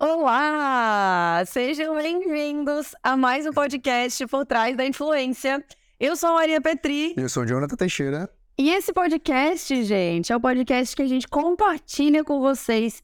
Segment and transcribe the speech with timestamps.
[0.00, 1.42] Olá!
[1.44, 5.60] Sejam bem-vindos a mais um podcast Por Trás da Influência.
[5.98, 7.14] Eu sou a Maria Petri.
[7.16, 8.30] Eu sou o Jonathan Teixeira.
[8.56, 13.02] E esse podcast, gente, é o podcast que a gente compartilha com vocês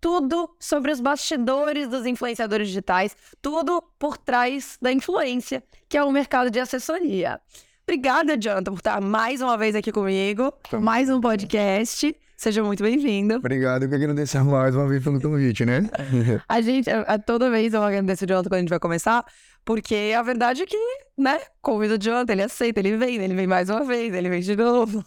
[0.00, 6.12] tudo sobre os bastidores dos influenciadores digitais, tudo por trás da influência, que é o
[6.12, 7.40] mercado de assessoria.
[7.82, 12.16] Obrigada, Jonathan, por estar mais uma vez aqui comigo, mais um podcast.
[12.36, 13.36] Seja muito bem-vindo.
[13.36, 15.88] Obrigado, eu que agradeço mais uma vez pelo convite, né?
[16.46, 19.24] a gente, a, a, toda vez eu agradeço o Jonathan quando a gente vai começar,
[19.64, 20.76] porque a verdade é que,
[21.16, 24.40] né, convido o Jonathan, ele aceita, ele vem, ele vem mais uma vez, ele vem
[24.40, 25.02] de novo.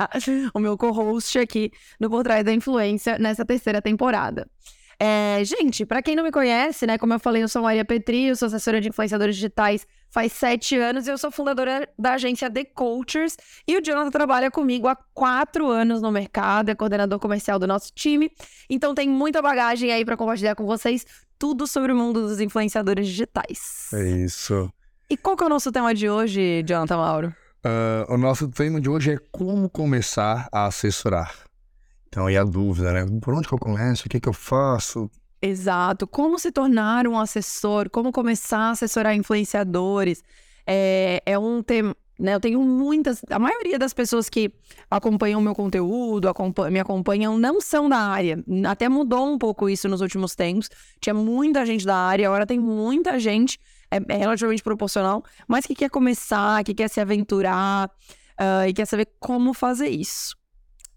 [0.54, 1.70] o meu co-host aqui
[2.00, 4.48] no Por Trás da Influência nessa terceira temporada.
[4.98, 8.28] É, gente, para quem não me conhece, né, como eu falei, eu sou Maria Petri,
[8.28, 12.50] eu sou assessora de influenciadores digitais faz sete anos e eu sou fundadora da agência
[12.50, 13.36] The Cultures.
[13.66, 17.92] E o Jonathan trabalha comigo há quatro anos no mercado, é coordenador comercial do nosso
[17.94, 18.30] time.
[18.68, 21.06] Então tem muita bagagem aí para compartilhar com vocês,
[21.38, 23.88] tudo sobre o mundo dos influenciadores digitais.
[23.94, 24.70] É isso.
[25.08, 27.34] E qual que é o nosso tema de hoje, Jonathan Mauro?
[27.64, 31.34] Uh, o nosso tema de hoje é como começar a assessorar.
[32.08, 33.06] Então aí a dúvida, né?
[33.20, 34.06] Por onde que eu começo?
[34.06, 35.10] O que que eu faço?
[35.42, 36.06] Exato.
[36.06, 37.88] Como se tornar um assessor?
[37.90, 40.22] Como começar a assessorar influenciadores?
[40.66, 41.96] É, é um tema.
[42.18, 43.22] Né, eu tenho muitas.
[43.30, 44.52] A maioria das pessoas que
[44.90, 48.44] acompanham o meu conteúdo, acompanham, me acompanham, não são da área.
[48.68, 50.68] Até mudou um pouco isso nos últimos tempos.
[51.00, 53.58] Tinha muita gente da área, agora tem muita gente,
[53.90, 57.90] é, é relativamente proporcional, mas que quer começar, que quer se aventurar
[58.38, 60.36] uh, e quer saber como fazer isso.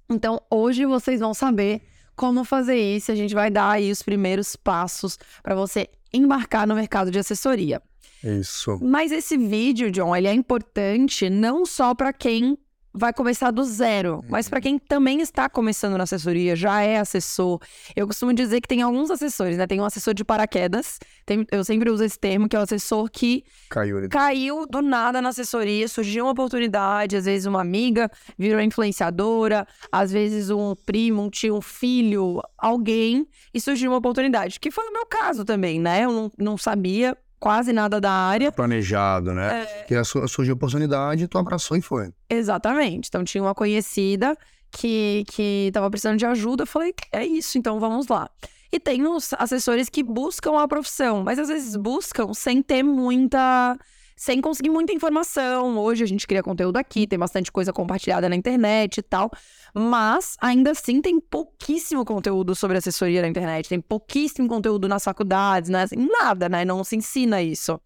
[0.10, 1.82] Então, hoje vocês vão saber
[2.16, 3.12] como fazer isso.
[3.12, 7.82] A gente vai dar aí os primeiros passos para você embarcar no mercado de assessoria.
[8.24, 8.80] Isso.
[8.82, 12.58] Mas esse vídeo, John, ele é importante não só para quem
[12.94, 14.22] vai começar do zero, uhum.
[14.30, 17.60] mas para quem também está começando na assessoria, já é assessor.
[17.96, 19.66] Eu costumo dizer que tem alguns assessores, né?
[19.66, 23.10] Tem um assessor de paraquedas, tem, eu sempre uso esse termo, que é o assessor
[23.10, 28.62] que caiu, caiu do nada na assessoria, surgiu uma oportunidade, às vezes uma amiga virou
[28.62, 34.70] influenciadora, às vezes um primo, um tio, um filho, alguém, e surgiu uma oportunidade, que
[34.70, 36.06] foi o meu caso também, né?
[36.06, 38.54] Eu não, não sabia quase nada da área.
[38.54, 39.64] Planejado, né?
[39.64, 39.84] É...
[39.84, 42.10] Que surgiu a oportunidade, tu abraçou e foi.
[42.30, 43.10] Exatamente.
[43.10, 44.34] Então tinha uma conhecida
[44.72, 46.64] que, que tava precisando de ajuda.
[46.64, 48.30] Eu falei, é isso, então vamos lá.
[48.72, 53.78] E tem os assessores que buscam a profissão, mas às vezes buscam sem ter muita
[54.16, 55.78] sem conseguir muita informação.
[55.78, 59.30] Hoje a gente cria conteúdo aqui, tem bastante coisa compartilhada na internet e tal,
[59.74, 65.70] mas ainda assim tem pouquíssimo conteúdo sobre assessoria na internet, tem pouquíssimo conteúdo nas faculdades,
[65.70, 65.84] né?
[65.84, 66.64] Assim, nada, né?
[66.64, 67.80] Não se ensina isso.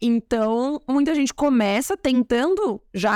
[0.00, 3.12] Então, muita gente começa tentando já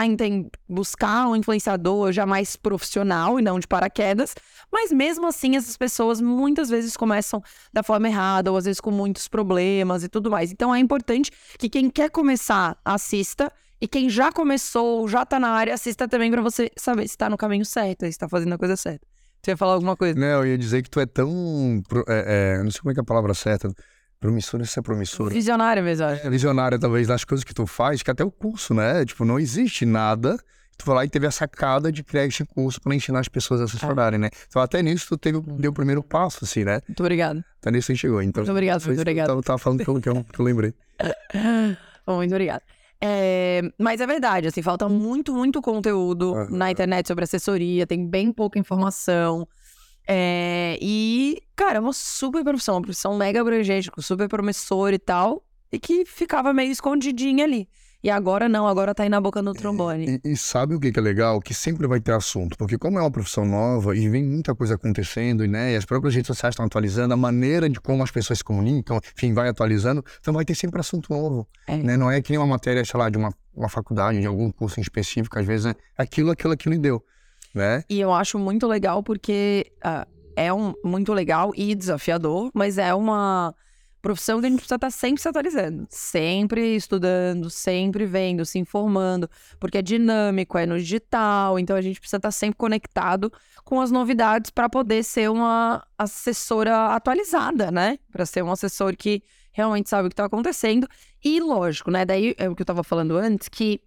[0.69, 4.35] buscar um influenciador já mais profissional e não de paraquedas,
[4.73, 7.43] mas mesmo assim essas pessoas muitas vezes começam
[7.73, 10.51] da forma errada ou às vezes com muitos problemas e tudo mais.
[10.51, 15.51] Então é importante que quem quer começar assista e quem já começou, já tá na
[15.51, 18.59] área, assista também para você saber se tá no caminho certo, se tá fazendo a
[18.59, 19.07] coisa certa.
[19.43, 20.19] Você ia falar alguma coisa?
[20.19, 21.83] Não, eu ia dizer que tu é tão.
[22.09, 23.71] É, é, não sei como é que é a palavra certa.
[24.21, 25.33] Promissora, isso é promissora.
[25.33, 26.27] Visionária mesmo, acho.
[26.27, 29.05] É, visionária, talvez, das coisas que tu faz, que até o curso, né?
[29.05, 30.37] Tipo, não existe nada.
[30.77, 33.61] Tu foi lá e teve a sacada de criar esse curso para ensinar as pessoas
[33.61, 34.23] a assessorarem, é.
[34.23, 34.31] né?
[34.49, 36.81] Então, até nisso, tu teve, deu o primeiro passo, assim, né?
[36.89, 37.45] Muito obrigado.
[37.61, 38.21] Até nisso a gente chegou.
[38.23, 39.31] Então, muito obrigado, muito obrigado.
[39.31, 40.75] Eu tava falando que eu, que eu, que eu lembrei.
[42.07, 42.63] muito obrigado.
[43.01, 46.49] É, mas é verdade, assim, falta muito, muito conteúdo uhum.
[46.51, 49.47] na internet sobre assessoria, tem bem pouca informação.
[50.07, 55.45] É, e, cara, é uma super profissão, uma profissão mega abrangente, super promissora e tal,
[55.71, 57.69] e que ficava meio escondidinha ali.
[58.03, 60.21] E agora não, agora tá aí na boca do trombone.
[60.25, 61.41] E, e, sabe o que, que é legal?
[61.41, 64.77] Que sempre vai ter assunto, porque como é uma profissão nova e vem muita coisa
[64.77, 65.73] acontecendo, né?
[65.73, 69.01] E as próprias redes sociais estão atualizando, a maneira de como as pessoas se comunicam,
[69.17, 71.47] enfim, vai atualizando, então vai ter sempre assunto novo.
[71.67, 71.77] É.
[71.77, 71.97] Né?
[71.97, 74.79] Não é que nem uma matéria, sei lá, de uma, uma faculdade, de algum curso
[74.79, 77.03] em específico, às vezes é aquilo, aquilo, aquilo e deu
[77.55, 77.83] né?
[77.89, 82.95] E eu acho muito legal porque uh, é um, muito legal e desafiador, mas é
[82.95, 83.55] uma
[84.01, 88.59] profissão que a gente precisa estar tá sempre se atualizando, sempre estudando, sempre vendo, se
[88.59, 89.29] informando,
[89.59, 93.33] porque é dinâmico, é no digital, então a gente precisa estar tá sempre conectado
[93.65, 97.99] com as novidades para poder ser uma assessora atualizada, né?
[98.11, 99.23] Para ser um assessor que
[99.53, 100.89] realmente sabe o que está acontecendo.
[101.23, 102.05] E lógico, né?
[102.05, 103.81] Daí é o que eu estava falando antes, que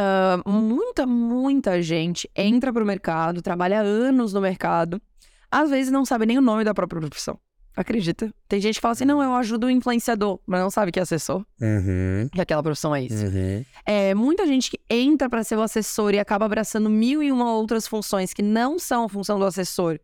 [0.00, 5.02] Uh, muita, muita gente entra para o mercado, trabalha anos no mercado,
[5.50, 7.36] às vezes não sabe nem o nome da própria profissão.
[7.78, 8.34] Acredita?
[8.48, 11.02] Tem gente que fala assim: não, eu ajudo o influenciador, mas não sabe que é
[11.02, 11.46] assessor.
[11.60, 12.28] Uhum.
[12.32, 13.24] Que aquela profissão é isso.
[13.24, 13.64] Uhum.
[13.86, 17.52] É, muita gente que entra para ser o assessor e acaba abraçando mil e uma
[17.52, 20.00] outras funções que não são a função do assessor.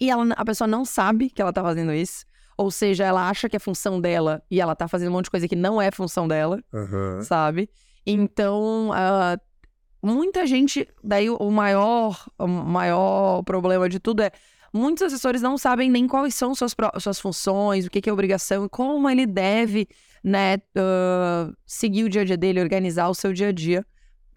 [0.00, 2.24] E ela, a pessoa não sabe que ela tá fazendo isso.
[2.56, 5.32] Ou seja, ela acha que é função dela e ela tá fazendo um monte de
[5.32, 7.22] coisa que não é função dela, Aham.
[7.22, 7.68] sabe?
[8.06, 9.36] Então, ah,
[10.00, 10.88] muita gente.
[11.02, 14.30] Daí o maior, o maior problema de tudo é.
[14.72, 18.64] Muitos assessores não sabem nem quais são suas, suas funções, o que, que é obrigação
[18.64, 19.88] e como ele deve,
[20.22, 23.84] né, ah, seguir o dia a dia dele, organizar o seu dia a dia,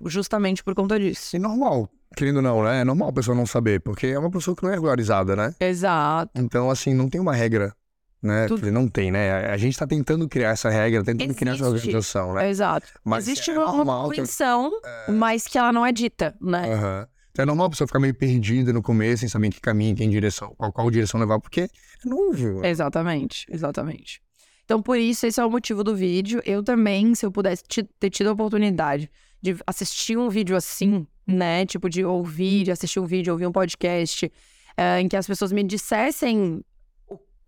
[0.06, 1.36] justamente por conta disso.
[1.36, 2.81] E normal, querendo ou não, né?
[2.81, 5.54] É normal a pessoa não saber, porque é uma pessoa que não é regularizada, né?
[5.60, 6.31] Exato.
[6.36, 7.74] Então, assim, não tem uma regra,
[8.22, 8.48] né?
[8.48, 9.48] Tudo- Não tem, né?
[9.52, 11.76] A gente tá tentando criar essa regra, tentando criar essa Existe.
[11.76, 12.50] organização, né?
[12.50, 12.88] Exato.
[13.04, 14.72] Mas Existe é uma, normal convenção,
[15.10, 16.74] mas que ela não é dita, né?
[16.74, 17.08] Aham.
[17.39, 20.06] Então é normal a pessoa ficar meio perdida no começo, sem saber que caminho, que
[20.06, 21.69] direção, qual, qual direção levar, porque é
[22.03, 22.65] novo.
[22.65, 24.21] Exatamente, exatamente.
[24.65, 26.41] Então, por isso, esse é o motivo do vídeo.
[26.45, 27.63] Eu também, se eu pudesse
[27.97, 29.09] ter tido a oportunidade
[29.41, 31.65] de assistir um vídeo assim, né?
[31.65, 34.30] Tipo, de ouvir, de assistir um vídeo, ouvir um podcast,
[34.75, 36.62] eh, em que as pessoas me dissessem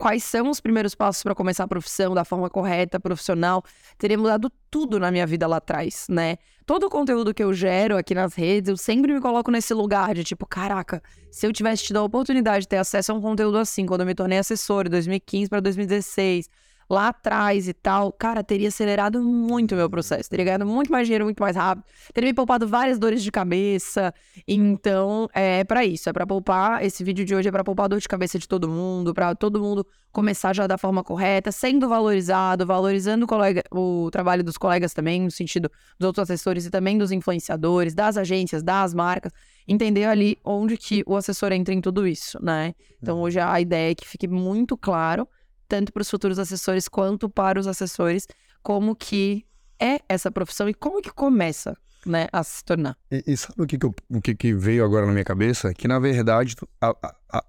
[0.01, 3.63] quais são os primeiros passos para começar a profissão da forma correta, profissional,
[4.00, 6.38] teria mudado tudo na minha vida lá atrás, né?
[6.65, 10.15] Todo o conteúdo que eu gero aqui nas redes, eu sempre me coloco nesse lugar
[10.15, 13.59] de tipo, caraca, se eu tivesse tido a oportunidade de ter acesso a um conteúdo
[13.59, 16.50] assim, quando eu me tornei assessora, em 2015 para 2016,
[16.91, 20.29] lá atrás e tal, cara, teria acelerado muito o meu processo.
[20.29, 21.85] Teria ganhado muito mais dinheiro, muito mais rápido.
[22.13, 24.13] Teria me poupado várias dores de cabeça.
[24.47, 26.09] Então, é pra isso.
[26.09, 26.83] É pra poupar.
[26.83, 29.61] Esse vídeo de hoje é pra poupar dor de cabeça de todo mundo, pra todo
[29.61, 34.94] mundo começar já da forma correta, sendo valorizado, valorizando o, colega- o trabalho dos colegas
[34.94, 39.31] também, no sentido dos outros assessores e também dos influenciadores, das agências, das marcas.
[39.65, 42.73] Entender ali onde que o assessor entra em tudo isso, né?
[43.01, 45.25] Então, hoje a ideia é que fique muito claro
[45.71, 48.27] tanto para os futuros assessores quanto para os assessores,
[48.62, 49.45] como que
[49.79, 52.97] é essa profissão e como que começa, né, a se tornar.
[53.09, 55.73] E, e sabe o, que, que, eu- o que, que veio agora na minha cabeça?
[55.73, 57.44] Que na verdade, tu, a- a- a-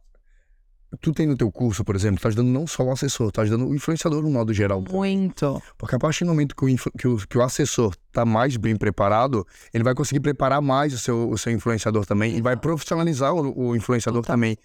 [1.00, 3.34] tu tem no teu curso, por exemplo, tu tá ajudando não só o assessor, tu
[3.36, 4.80] tá ajudando o influenciador no modo geral.
[4.88, 5.60] Muito.
[5.76, 8.76] Porque a partir do momento que o, que o, que o assessor tá mais bem
[8.76, 13.34] preparado, ele vai conseguir preparar mais o seu, o seu influenciador também e vai profissionalizar
[13.34, 14.36] o, o influenciador Total.
[14.36, 14.56] também.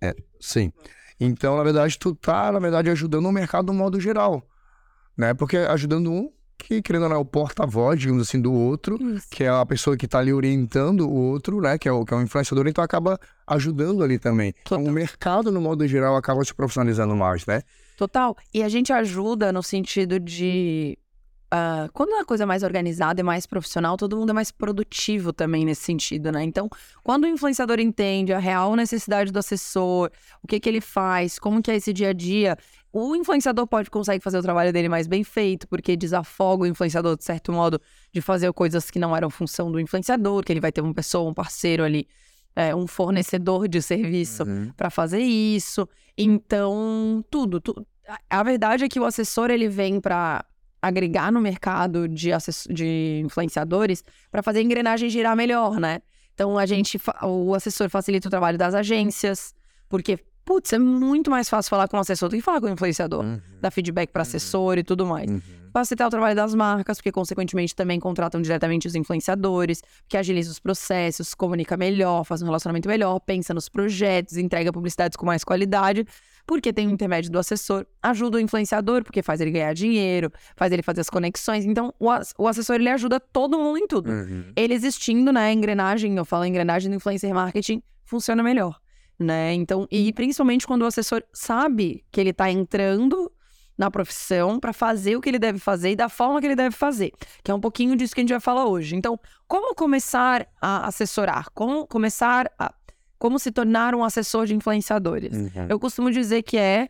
[0.00, 0.72] É, sim.
[1.20, 4.46] Então, na verdade, tu tá, na verdade, ajudando o mercado no modo geral.
[5.16, 5.34] Né?
[5.34, 8.98] Porque ajudando um que, querendo ou não, é o porta-voz, digamos assim, do outro,
[9.30, 11.78] que é a pessoa que tá ali orientando o outro, né?
[11.78, 14.52] Que é o, que é o influenciador, então acaba ajudando ali também.
[14.62, 17.62] Então, o mercado, no modo geral, acaba se profissionalizando mais, né?
[17.96, 18.36] Total.
[18.52, 20.98] E a gente ajuda no sentido de.
[21.50, 25.32] Ah, quando a coisa é mais organizada e mais profissional, todo mundo é mais produtivo
[25.32, 26.42] também nesse sentido, né?
[26.44, 26.68] Então,
[27.02, 30.10] quando o influenciador entende a real necessidade do assessor,
[30.42, 32.56] o que que ele faz, como que é esse dia a dia,
[32.92, 37.16] o influenciador pode consegue fazer o trabalho dele mais bem feito, porque desafoga o influenciador,
[37.16, 37.80] de certo modo,
[38.12, 41.30] de fazer coisas que não eram função do influenciador, que ele vai ter uma pessoa,
[41.30, 42.06] um parceiro ali,
[42.56, 44.72] é, um fornecedor de serviço Uhum.
[44.76, 45.88] para fazer isso.
[46.16, 50.44] Então, tudo, tu- a- A verdade é que o assessor ele vem para
[50.80, 52.30] agregar no mercado de,
[52.70, 56.00] de influenciadores para fazer a engrenagem girar melhor, né?
[56.34, 59.54] Então a gente, o assessor facilita o trabalho das agências,
[59.88, 62.70] porque putz, é muito mais fácil falar com o assessor do que falar com o
[62.70, 63.40] influenciador, Uhum.
[63.60, 65.40] dar feedback para assessor e tudo mais Uhum.
[65.74, 70.58] facilitar o trabalho das marcas, porque consequentemente também contratam diretamente os influenciadores, que agiliza os
[70.58, 76.06] processos, comunica melhor, faz um relacionamento melhor, pensa nos projetos, entrega publicidades com mais qualidade,
[76.48, 80.72] porque tem o intermédio do assessor, ajuda o influenciador, porque faz ele ganhar dinheiro, faz
[80.72, 81.66] ele fazer as conexões.
[81.66, 84.10] Então, o, o assessor ele ajuda todo mundo em tudo.
[84.10, 84.50] Uhum.
[84.56, 88.80] Ele existindo, né, a engrenagem, eu falo a engrenagem do influencer marketing, funciona melhor,
[89.18, 89.52] né?
[89.52, 93.30] Então, e principalmente quando o assessor sabe que ele tá entrando
[93.76, 96.74] na profissão para fazer o que ele deve fazer e da forma que ele deve
[96.74, 97.12] fazer,
[97.44, 98.96] que é um pouquinho disso que a gente vai falar hoje.
[98.96, 101.50] Então, como começar a assessorar?
[101.52, 102.72] Como começar a
[103.18, 105.36] como se tornar um assessor de influenciadores?
[105.36, 105.66] Uhum.
[105.68, 106.88] Eu costumo dizer que é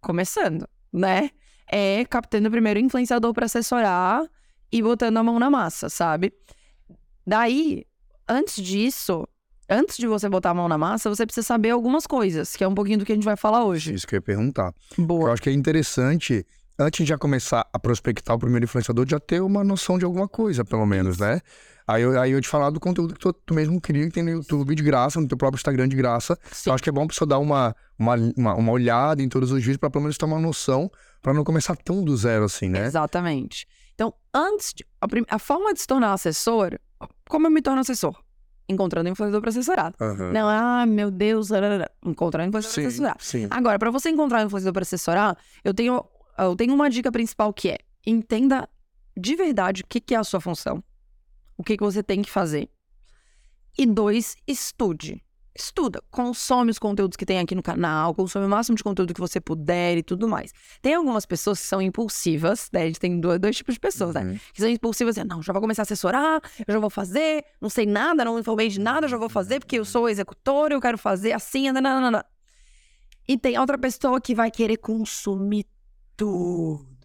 [0.00, 1.30] começando, né?
[1.70, 4.22] É captando primeiro o influenciador para assessorar
[4.70, 6.32] e botando a mão na massa, sabe?
[7.26, 7.84] Daí,
[8.28, 9.26] antes disso,
[9.68, 12.68] antes de você botar a mão na massa, você precisa saber algumas coisas, que é
[12.68, 13.92] um pouquinho do que a gente vai falar hoje.
[13.92, 14.72] Isso que eu ia perguntar.
[14.96, 15.32] Eu Boa.
[15.32, 16.46] acho que é interessante,
[16.78, 20.28] antes de já começar a prospectar o primeiro influenciador, já ter uma noção de alguma
[20.28, 21.40] coisa, pelo menos, né?
[21.86, 24.22] Aí eu, aí eu te falar do conteúdo que tu, tu mesmo cria, que tem
[24.22, 26.36] no YouTube de graça, no teu próprio Instagram de graça.
[26.50, 26.70] Sim.
[26.70, 29.52] Eu acho que é bom a pessoa dar uma, uma, uma, uma olhada em todos
[29.52, 30.90] os vídeos pra pelo menos ter uma noção,
[31.22, 32.86] pra não começar tão do zero assim, né?
[32.86, 33.66] Exatamente.
[33.94, 34.84] Então, antes de.
[35.00, 36.78] A, prim- a forma de se tornar assessor,
[37.28, 38.14] como eu me torno assessor?
[38.68, 39.94] Encontrando influenciador para assessorar.
[40.00, 40.32] Aham.
[40.32, 41.50] Não, ah, meu Deus,
[42.04, 42.58] encontrando influenciador para
[42.90, 43.16] assessorar.
[43.20, 43.46] sim.
[43.48, 46.04] Agora, para você encontrar um influenciador para assessorar, eu tenho,
[46.36, 48.68] eu tenho uma dica principal que é: entenda
[49.16, 50.82] de verdade o que, que é a sua função,
[51.56, 52.68] o que, que você tem que fazer.
[53.78, 55.22] E dois, estude.
[55.58, 59.20] estuda, consome os conteúdos que tem aqui no canal, consome o máximo de conteúdo que
[59.20, 60.52] você puder e tudo mais.
[60.82, 62.82] Tem algumas pessoas que são impulsivas, né?
[62.82, 64.22] A gente tem dois, dois tipos de pessoas, né?
[64.22, 64.38] Uhum.
[64.52, 67.70] Que são impulsivas, assim, não, já vou começar a assessorar, eu já vou fazer, não
[67.70, 70.98] sei nada, não informei de nada, já vou fazer, porque eu sou executor, eu quero
[70.98, 72.24] fazer assim, nananana.
[73.26, 75.66] E tem outra pessoa que vai querer consumir
[76.16, 76.95] tudo.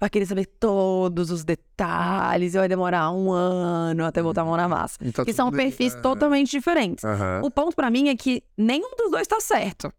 [0.00, 4.56] Vai querer saber todos os detalhes e vai demorar um ano até botar a mão
[4.56, 4.96] na massa.
[5.02, 7.04] Então, Que são perfis totalmente diferentes.
[7.04, 7.40] Aham.
[7.42, 9.92] O ponto pra mim é que nenhum dos dois tá certo.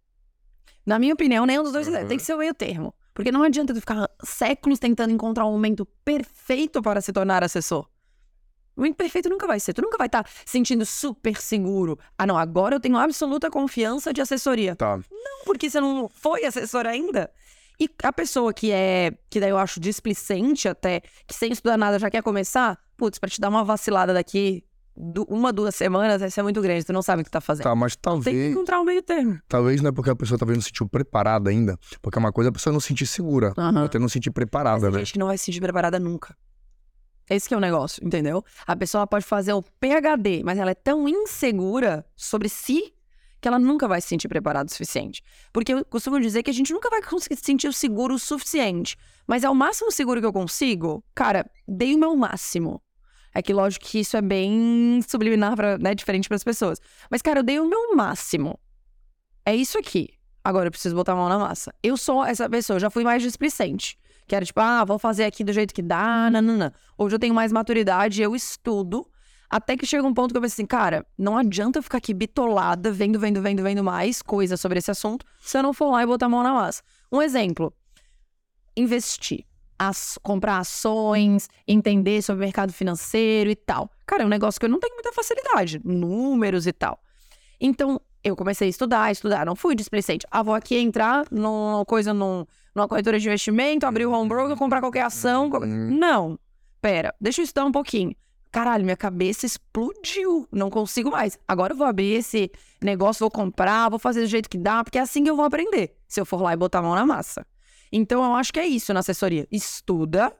[0.86, 2.03] Na minha opinião, nenhum dos dois tá certo.
[2.03, 2.10] Uhum.
[2.10, 2.94] Tem que ser o meio termo.
[3.13, 7.86] Porque não adianta tu ficar séculos tentando encontrar um momento perfeito para se tornar assessor.
[8.77, 9.74] O momento perfeito nunca vai ser.
[9.74, 12.00] Tu nunca vai estar sentindo super seguro.
[12.18, 14.74] Ah, não, agora eu tenho absoluta confiança de assessoria.
[14.77, 14.96] Tá.
[15.12, 17.29] Não, porque você não foi assessor ainda.
[17.80, 21.98] E a pessoa que é, que daí eu acho displicente até, que sem estudar nada
[21.98, 24.66] já quer começar, putz, pra te dar uma vacilada daqui,
[24.98, 27.64] du- uma, duas semanas, vai ser muito grande, tu não sabe o que tá fazendo.
[27.64, 28.52] Tá, mas Tem que talvez.
[28.52, 29.40] encontrar um meio termo.
[29.48, 31.78] Talvez não é porque a pessoa talvez não se sentiu preparada ainda.
[32.02, 33.54] Porque é uma coisa a pessoa não se sentir segura.
[33.58, 33.86] Aham.
[33.86, 35.00] Até não se sentir Mas preparada, tem né?
[35.00, 36.36] gente que não vai se sentir preparada nunca.
[37.30, 38.44] Esse que é o negócio, entendeu?
[38.68, 42.94] A pessoa pode fazer o PhD, mas ela é tão insegura sobre si
[43.41, 45.22] que ela nunca vai se sentir preparada o suficiente.
[45.53, 48.96] Porque eu costumo dizer que a gente nunca vai conseguir se sentir seguro o suficiente.
[49.27, 51.03] Mas é o máximo seguro que eu consigo?
[51.15, 52.81] Cara, dei o meu máximo.
[53.34, 56.79] É que lógico que isso é bem subliminar, pra, né, diferente para as pessoas.
[57.10, 58.60] Mas, cara, eu dei o meu máximo.
[59.46, 60.10] É isso aqui.
[60.43, 61.74] Agora eu preciso botar a mão na massa.
[61.84, 63.98] Eu sou essa pessoa, eu já fui mais displicente.
[64.27, 66.74] Que era tipo, ah, vou fazer aqui do jeito que dá, nanana.
[66.98, 69.10] Hoje eu tenho mais maturidade, eu estudo.
[69.50, 72.13] Até que chega um ponto que eu penso assim, cara, não adianta eu ficar aqui
[72.13, 76.03] bitolada, vendo, vendo, vendo, vendo mais coisa sobre esse assunto, se eu não for lá
[76.03, 76.84] e botar a mão na massa.
[77.12, 77.74] Um exemplo,
[78.77, 79.46] investir.
[79.82, 83.89] As, comprar ações, entender sobre o mercado financeiro e tal.
[84.06, 87.00] Cara, é um negócio que eu não tenho muita facilidade, números e tal.
[87.62, 90.27] Então, eu comecei a estudar, estudar, não fui displicente.
[90.29, 94.58] Ah, vou aqui entrar numa coisa, num, numa corretora de investimento, abrir o home broker,
[94.58, 95.50] comprar qualquer ação.
[95.50, 95.98] Uhum.
[95.98, 96.38] Não.
[96.82, 98.13] Pera, deixa eu estudar um pouquinho.
[98.51, 100.48] Caralho, minha cabeça explodiu.
[100.51, 101.38] Não consigo mais.
[101.48, 102.51] Agora eu vou abrir esse
[102.82, 105.46] negócio, vou comprar, vou fazer do jeito que dá, porque é assim que eu vou
[105.46, 105.96] aprender.
[106.08, 107.46] Se eu for lá e botar a mão na massa.
[107.91, 109.48] Então eu acho que é isso na assessoria.
[109.51, 110.36] Estuda.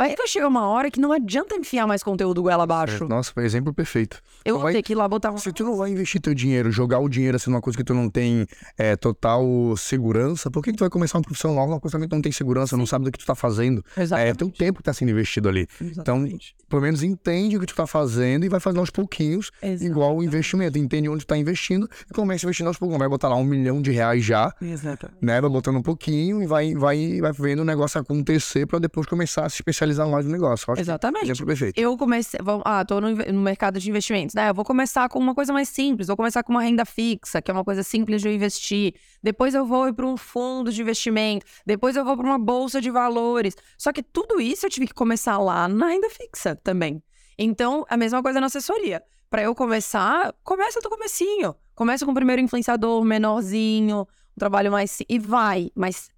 [0.00, 3.04] Aí vai chegar uma hora que não adianta enfiar mais conteúdo goela abaixo.
[3.08, 4.22] Nossa, foi exemplo perfeito.
[4.44, 5.38] Eu vou vai- ter que ir lá botar uma.
[5.38, 7.92] Se tu não vai investir teu dinheiro, jogar o dinheiro assim numa coisa que tu
[7.94, 8.46] não tem
[8.78, 9.44] é, total
[9.76, 12.22] segurança, por que, que tu vai começar uma profissão nova, uma coisa que tu não
[12.22, 13.84] tem segurança, não sabe do que tu tá fazendo?
[13.96, 14.36] É Exatamente.
[14.38, 15.66] teu tempo que tá sendo investido ali.
[15.80, 15.88] Então,
[16.18, 16.54] Exatamente.
[16.68, 19.50] pelo menos entende o que tu tá fazendo e vai fazendo aos pouquinhos,
[19.80, 20.78] igual o investimento.
[20.78, 22.92] Entende onde tu tá investindo e começa investindo aos poucos.
[22.92, 25.18] Não vai botar lá um milhão de reais já, Exatamente.
[25.20, 25.40] né?
[25.40, 29.44] Vai botando um pouquinho e vai, vai, vai vendo o negócio acontecer pra depois começar
[29.44, 30.64] a se especializar mais no negócio.
[30.70, 31.24] Acho que Exatamente.
[31.24, 31.78] Exemplo perfeito.
[31.80, 32.38] Eu comecei.
[32.42, 34.50] vamos- Ah, tô no, no mercado de investimentos, né?
[34.50, 36.08] Eu vou começar com uma coisa mais simples.
[36.08, 38.94] Vou começar com uma renda fixa, que é uma coisa simples de eu investir.
[39.22, 41.46] Depois eu vou para um fundo de investimento.
[41.64, 43.54] Depois eu vou para uma bolsa de valores.
[43.78, 47.02] Só que tudo isso eu tive que começar lá na renda fixa também.
[47.38, 49.02] Então, a mesma coisa na assessoria.
[49.30, 51.54] Para eu começar, começa do comecinho.
[51.74, 54.98] Começa com o primeiro influenciador menorzinho, um trabalho mais.
[55.08, 55.70] E vai.
[55.74, 56.08] Mas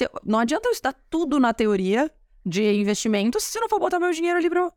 [0.00, 2.10] eu- não adianta eu estudar tudo na teoria
[2.44, 4.70] de investimentos se eu não for botar meu dinheiro ali pra,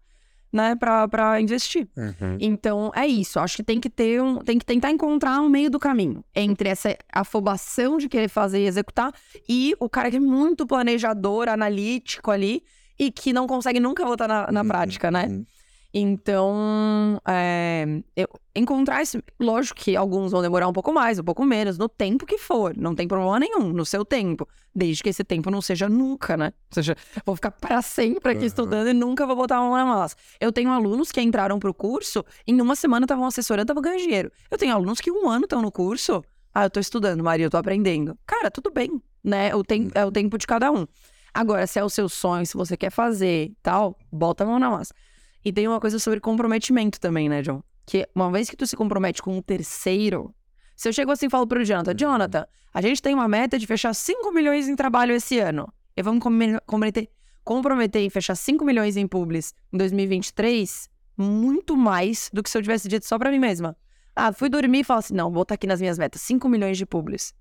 [0.53, 1.87] né, pra, pra investir.
[1.97, 2.37] Uhum.
[2.39, 3.39] Então, é isso.
[3.39, 4.37] Acho que tem que ter um.
[4.39, 8.67] Tem que tentar encontrar um meio do caminho entre essa afobação de querer fazer e
[8.67, 9.13] executar
[9.49, 12.63] e o cara que é muito planejador, analítico ali
[12.97, 15.25] e que não consegue nunca botar na, na Uhum, prática, né?
[15.27, 15.45] uhum.
[15.97, 19.23] Então, é, eu- encontrar esse.
[19.39, 22.75] Lógico que alguns vão demorar um pouco mais, um pouco menos, no tempo que for.
[22.75, 24.45] Não tem problema nenhum, no seu tempo.
[24.75, 26.47] Desde que esse tempo não seja nunca, né?
[26.69, 28.47] Ou seja, vou ficar para sempre aqui Aham.
[28.47, 30.17] estudando e nunca vou botar a mão na massa.
[30.37, 34.31] Eu tenho alunos que entraram pro curso, em uma semana estavam assessorando, estavam ganhando dinheiro.
[34.51, 36.21] Eu tenho alunos que um ano estão no curso.
[36.53, 38.17] Ah, eu tô estudando, Maria, eu tô aprendendo.
[38.27, 39.55] Cara, tudo bem, né?
[39.55, 40.85] O tem, é o tempo de cada um.
[41.33, 44.59] Agora, se é o seu sonho, se você quer fazer e tal, bota a mão
[44.59, 44.93] na massa.
[45.45, 47.61] E tem uma coisa sobre comprometimento também, né, John?
[47.85, 50.33] Que uma vez que tu se compromete com um terceiro,
[50.75, 53.67] se eu chego assim e falo pro Jonathan, Jonathan, a gente tem uma meta de
[53.67, 55.71] fechar 5 milhões em trabalho esse ano.
[55.95, 57.07] E vamos comprometer,
[57.43, 62.63] comprometer em fechar 5 milhões em publis em 2023, muito mais do que se eu
[62.63, 63.77] tivesse dito só pra mim mesma.
[64.15, 66.75] Ah, fui dormir e falo assim, não, vou botar aqui nas minhas metas 5 milhões
[66.75, 67.35] de publis.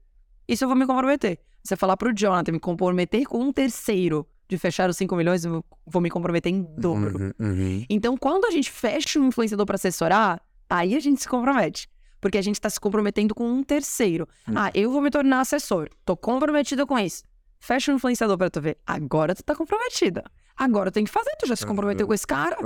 [0.47, 1.39] Isso eu vou me comprometer.
[1.63, 5.65] Você falar pro Jonathan, me comprometer com um terceiro de fechar os 5 milhões, eu
[5.87, 7.19] vou me comprometer em dobro.
[7.19, 7.87] Uhum, uhum.
[7.89, 11.89] Então, quando a gente fecha um influenciador para assessorar, aí a gente se compromete.
[12.21, 14.27] Porque a gente tá se comprometendo com um terceiro.
[14.49, 14.55] Hum.
[14.57, 15.91] Ah, eu vou me tornar assessor.
[16.07, 17.23] Tô comprometida com isso.
[17.61, 18.79] Fecha um influenciador pra tu ver.
[18.87, 20.25] Agora tu tá comprometida.
[20.57, 21.31] Agora eu tenho que fazer.
[21.39, 22.09] Tu já se comprometeu Aham.
[22.09, 22.57] com esse cara.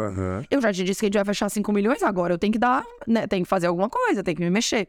[0.50, 2.58] Eu já te disse que a gente vai fechar 5 milhões, agora eu tenho que
[2.58, 3.26] dar, né?
[3.26, 4.88] Tenho que fazer alguma coisa, tenho que me mexer.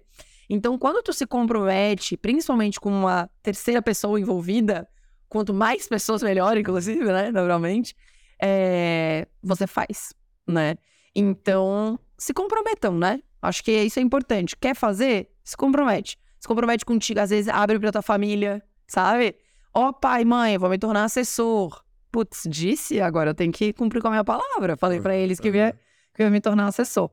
[0.50, 4.88] Então, quando tu se compromete, principalmente com uma terceira pessoa envolvida,
[5.30, 7.32] quanto mais pessoas, melhor, inclusive, né?
[7.32, 7.96] Naturalmente,
[8.42, 10.14] é, você faz,
[10.48, 10.76] né?
[11.16, 13.22] Então, se comprometam, né?
[13.42, 14.58] Acho que isso é importante.
[14.58, 15.30] Quer fazer?
[15.44, 16.20] Se compromete.
[16.40, 19.36] Se compromete contigo, às vezes abre pra tua família, sabe?
[19.74, 21.84] Ó, oh, pai, mãe, eu vou me tornar assessor.
[22.12, 24.76] Putz, disse, agora eu tenho que cumprir com a minha palavra.
[24.76, 25.74] Falei para eles que eu, ia,
[26.16, 27.12] que eu ia me tornar assessor.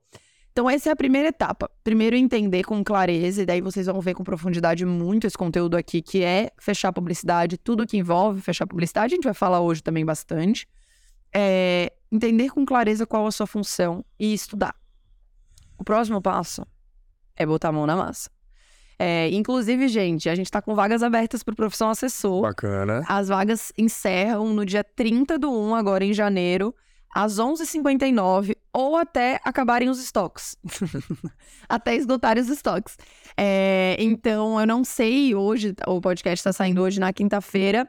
[0.57, 1.71] Então, essa é a primeira etapa.
[1.85, 6.01] Primeiro, entender com clareza, e daí vocês vão ver com profundidade muito esse conteúdo aqui,
[6.01, 9.13] que é fechar publicidade, tudo que envolve fechar publicidade.
[9.13, 10.67] A gente vai falar hoje também bastante.
[11.31, 14.75] É entender com clareza qual a sua função e estudar.
[15.77, 16.67] O próximo passo
[17.37, 18.31] é botar a mão na massa.
[18.99, 22.41] É, inclusive, gente, a gente tá com vagas abertas para profissão assessor.
[22.41, 23.05] Bacana.
[23.07, 26.75] As vagas encerram no dia 30 do 1, agora em janeiro,
[27.15, 30.55] às 11h59, ou até acabarem os estoques.
[31.67, 32.99] até esgotarem os estoques.
[33.35, 37.89] É, então, eu não sei hoje, o podcast está saindo hoje na quinta-feira.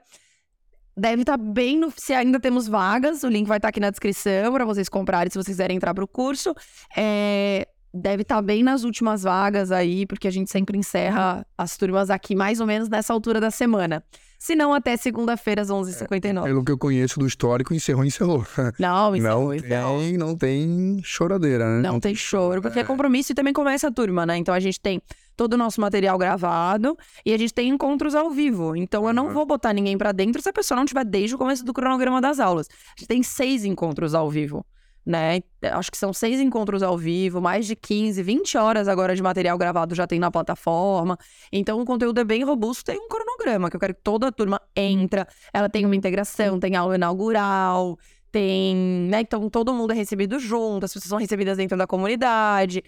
[0.95, 1.91] Deve estar tá bem no.
[1.91, 5.29] Se ainda temos vagas, o link vai estar tá aqui na descrição para vocês comprarem
[5.29, 6.55] se vocês quiserem entrar para o curso.
[6.95, 11.75] É, deve estar tá bem nas últimas vagas aí, porque a gente sempre encerra as
[11.75, 14.01] turmas aqui mais ou menos nessa altura da semana.
[14.37, 16.41] Se não, até segunda-feira às 11h59.
[16.41, 18.45] É, pelo que eu conheço do histórico, encerrou, encerrou.
[18.79, 19.99] Não, encerrou, não encerrou.
[19.99, 21.81] Tem, não tem choradeira, né?
[21.81, 22.81] Não, não tem choro, porque é.
[22.81, 24.37] é compromisso e também começa a turma, né?
[24.37, 25.01] Então a gente tem
[25.35, 28.75] todo o nosso material gravado e a gente tem encontros ao vivo.
[28.75, 31.37] Então eu não vou botar ninguém para dentro se a pessoa não tiver desde o
[31.37, 32.67] começo do cronograma das aulas.
[32.69, 34.65] A gente tem seis encontros ao vivo
[35.07, 35.39] né?
[35.63, 39.57] Acho que são seis encontros ao vivo, mais de 15, 20 horas agora de material
[39.57, 41.17] gravado já tem na plataforma.
[41.49, 44.31] Então o conteúdo é bem robusto, tem um cronograma, que eu quero que toda a
[44.33, 47.97] turma entra, ela tem uma integração, tem aula inaugural,
[48.29, 48.75] tem,
[49.09, 49.21] né?
[49.21, 52.83] Então todo mundo é recebido junto, as pessoas são recebidas dentro da comunidade,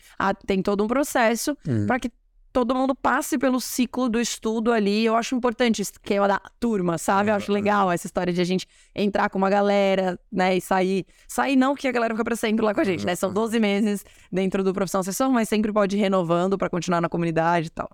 [0.46, 1.86] tem todo um processo hum.
[1.88, 2.12] para que
[2.52, 5.06] todo mundo passe pelo ciclo do estudo ali.
[5.06, 7.30] Eu acho importante esse esquema da turma, sabe?
[7.30, 11.06] Eu acho legal essa história de a gente entrar com uma galera, né, e sair.
[11.28, 13.16] Sair não, porque a galera fica pra sempre lá com a gente, né?
[13.16, 17.10] São 12 meses dentro do profissão assessor, mas sempre pode ir renovando para continuar na
[17.10, 17.90] comunidade e tal.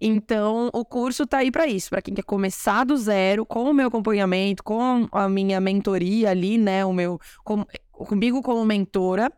[0.00, 3.74] Então, o curso tá aí para isso, para quem quer começar do zero, com o
[3.74, 9.32] meu acompanhamento, com a minha mentoria ali, né, o meu com, comigo como mentora,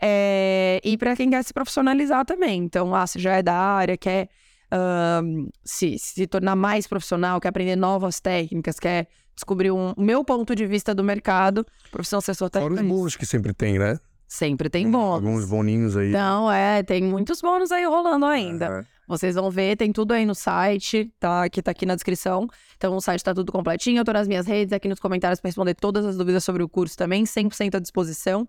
[0.00, 2.62] é, e para quem quer se profissionalizar também.
[2.62, 4.28] Então, ah, se já é da área, quer
[4.72, 10.24] um, se, se tornar mais profissional, quer aprender novas técnicas, quer descobrir um, o meu
[10.24, 12.76] ponto de vista do mercado, profissão assessor técnico.
[12.76, 13.98] Fora os bônus que sempre tem, né?
[14.26, 15.24] Sempre tem bônus.
[15.24, 16.10] Alguns boninhos aí.
[16.10, 18.86] Não, é, tem muitos bônus aí rolando ainda.
[19.08, 21.48] Vocês vão ver, tem tudo aí no site, tá?
[21.48, 22.46] Que tá aqui na descrição.
[22.76, 24.00] Então o site tá tudo completinho.
[24.00, 26.68] Eu tô nas minhas redes, aqui nos comentários para responder todas as dúvidas sobre o
[26.68, 28.46] curso também, 100% à disposição.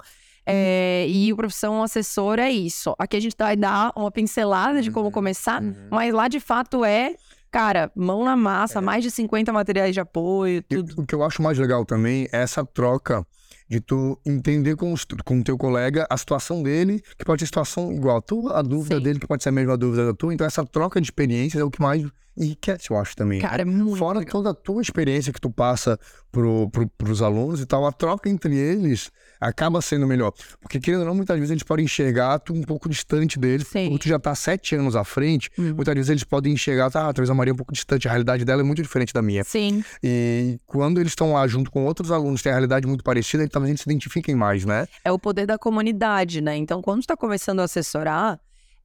[0.49, 2.93] É, e o profissão assessor é isso.
[2.97, 5.73] Aqui a gente vai dar uma pincelada de como uhum, começar, uhum.
[5.91, 7.15] mas lá de fato é
[7.51, 8.81] cara, mão na massa, é.
[8.81, 10.93] mais de 50 materiais de apoio, tudo.
[10.97, 13.25] E, o que eu acho mais legal também é essa troca
[13.67, 17.91] de tu entender com, com o teu colega a situação dele, que pode ser situação
[17.91, 19.03] igual a tua, a dúvida Sim.
[19.03, 20.33] dele, que pode ser a mesma dúvida da tua.
[20.33, 22.03] Então, essa troca de experiências é o que mais
[22.39, 23.39] enriquece, eu acho também.
[23.41, 24.31] Cara, é muito Fora legal.
[24.31, 25.99] toda a tua experiência que tu passa
[26.31, 30.31] pro, pro, pros alunos e tal, a troca entre eles acaba sendo melhor.
[30.61, 33.97] Porque, querendo ou não, muitas vezes eles podem enxergar tu um pouco distante deles, Sim.
[33.97, 35.75] tu já tá sete anos à frente, uhum.
[35.75, 38.45] muitas vezes eles podem enxergar, tá, talvez a Maria é um pouco distante, a realidade
[38.45, 39.43] dela é muito diferente da minha.
[39.43, 39.83] Sim.
[40.01, 43.53] E quando eles estão lá junto com outros alunos, tem a realidade muito parecida, então
[43.53, 44.87] talvez eles se identifiquem mais, né?
[45.03, 46.55] É o poder da comunidade, né?
[46.55, 48.39] Então, quando tu tá começando a assessorar,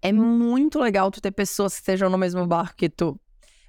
[0.04, 3.18] é muito legal tu ter pessoas que estejam no mesmo barco que tu.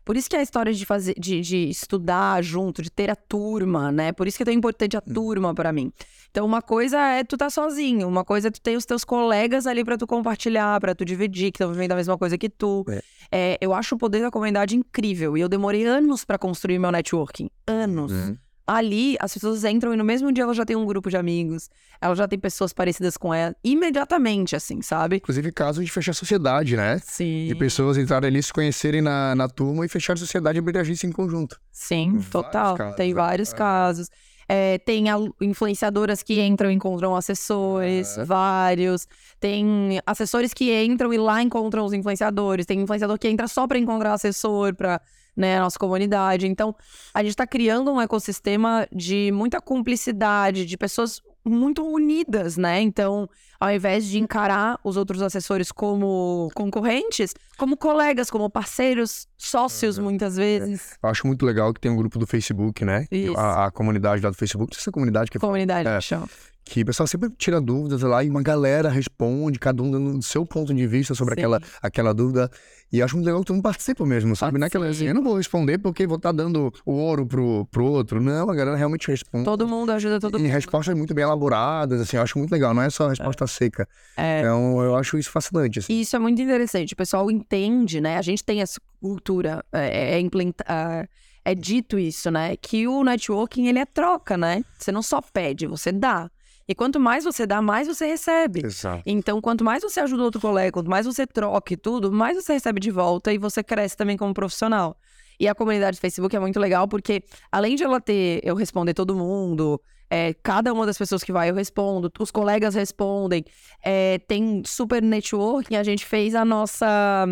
[0.05, 3.15] Por isso que é a história de fazer, de, de estudar junto, de ter a
[3.15, 4.11] turma, né?
[4.11, 5.13] Por isso que é tão importante a hum.
[5.13, 5.91] turma para mim.
[6.29, 9.65] Então, uma coisa é tu tá sozinho, uma coisa é tu ter os teus colegas
[9.65, 12.85] ali para tu compartilhar, para tu dividir, que estão vivendo a mesma coisa que tu.
[12.87, 13.01] É.
[13.31, 16.91] É, eu acho o poder da comunidade incrível e eu demorei anos para construir meu
[16.91, 18.11] networking, anos.
[18.11, 18.37] Uhum
[18.67, 21.69] ali as pessoas entram e no mesmo dia ela já tem um grupo de amigos,
[22.01, 25.17] ela já tem pessoas parecidas com ela, imediatamente, assim, sabe?
[25.17, 26.99] Inclusive casos de fechar sociedade, né?
[27.03, 27.47] Sim.
[27.47, 31.07] De pessoas entrarem ali, se conhecerem na, na turma e fechar sociedade e abrir agência
[31.07, 31.59] em conjunto.
[31.71, 32.77] Sim, total.
[32.95, 33.55] Tem vários é.
[33.55, 34.09] casos.
[34.47, 35.05] É, tem
[35.41, 38.25] influenciadoras que entram e encontram assessores, é.
[38.25, 39.07] vários.
[39.39, 42.65] Tem assessores que entram e lá encontram os influenciadores.
[42.65, 45.01] Tem influenciador que entra só para encontrar assessor, para
[45.35, 46.47] né, a nossa comunidade.
[46.47, 46.75] Então,
[47.13, 52.81] a gente está criando um ecossistema de muita cumplicidade, de pessoas muito unidas, né?
[52.81, 59.99] Então, ao invés de encarar os outros assessores como concorrentes, Como colegas, como parceiros, sócios,
[59.99, 60.97] muitas vezes.
[61.03, 63.05] Eu acho muito legal que tem um grupo do Facebook, né?
[63.11, 63.37] Isso.
[63.37, 64.75] A, a comunidade lá do Facebook.
[64.75, 66.01] Essa comunidade que Comunidade É.
[66.01, 66.27] chama.
[66.67, 70.21] Que o pessoal sempre tira dúvidas lá e uma galera responde, cada um dando o
[70.23, 71.41] seu ponto de vista sobre Sim.
[71.41, 72.49] aquela, aquela dúvida.
[72.91, 74.57] E eu acho muito legal que todo mundo participa mesmo, sabe?
[74.57, 77.67] Não é aquela assim, eu não vou responder porque vou estar dando o ouro pro,
[77.67, 78.19] pro outro.
[78.19, 79.45] Não, a galera realmente responde.
[79.45, 80.51] Todo mundo ajuda todo E mundo.
[80.51, 83.87] respostas muito bem elaboradas, assim, eu acho muito legal, não é só resposta seca.
[84.17, 84.39] É.
[84.39, 85.93] Então, eu acho isso fascinante, assim.
[85.93, 86.93] E isso é muito interessante.
[86.93, 88.17] O pessoal entende, né?
[88.17, 91.05] A gente tem essa cultura, é, é, implanta- ah,
[91.43, 92.55] é dito isso, né?
[92.57, 94.63] Que o networking, ele é troca, né?
[94.79, 96.27] Você não só pede, você dá.
[96.67, 98.65] E quanto mais você dá, mais você recebe.
[98.65, 99.03] Exato.
[99.05, 102.53] Então, quanto mais você ajuda outro colega, quanto mais você troca e tudo, mais você
[102.53, 104.97] recebe de volta e você cresce também como profissional.
[105.39, 108.93] E a comunidade do Facebook é muito legal porque, além de ela ter, eu responder
[108.93, 113.43] todo mundo, é, cada uma das pessoas que vai eu respondo, os colegas respondem,
[113.83, 117.27] é, tem super networking, a gente fez a nossa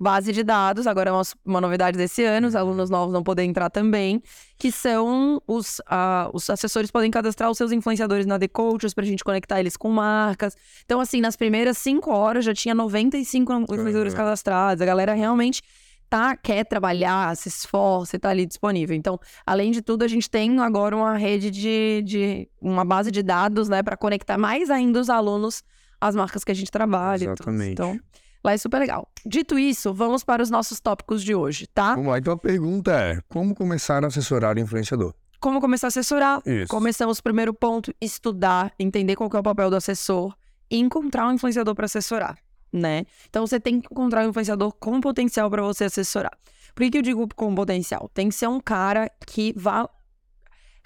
[0.00, 3.50] base de dados, agora é uma, uma novidade desse ano, os alunos novos não podem
[3.50, 4.22] entrar também,
[4.58, 9.04] que são os, ah, os assessores podem cadastrar os seus influenciadores na The Coaches pra
[9.04, 10.56] gente conectar eles com marcas.
[10.86, 14.16] Então, assim, nas primeiras cinco horas já tinha 95 influenciadores Uhum.
[14.16, 15.60] cadastrados, a galera realmente
[16.08, 18.96] tá, quer trabalhar, se esforça e tá ali disponível.
[18.96, 23.22] Então, além de tudo, a gente tem agora uma rede de, de uma base de
[23.22, 25.62] dados, né, para conectar mais ainda os alunos
[26.00, 27.26] às marcas que a gente trabalha.
[27.26, 27.72] Exatamente.
[27.72, 28.00] Então,
[28.42, 29.08] lá é super legal.
[29.24, 31.94] Dito isso, vamos para os nossos tópicos de hoje, tá?
[31.94, 35.14] Vamos lá, então a pergunta é, como começar a assessorar o influenciador?
[35.38, 36.42] Como começar a assessorar?
[36.44, 36.68] Isso.
[36.68, 40.34] Começamos, primeiro ponto, estudar, entender qual que é o papel do assessor
[40.70, 42.38] e encontrar um influenciador para assessorar,
[42.72, 43.04] né?
[43.28, 46.32] Então você tem que encontrar um influenciador com potencial para você assessorar.
[46.74, 48.10] Por que, que eu digo com potencial?
[48.12, 49.88] Tem que ser um cara que vá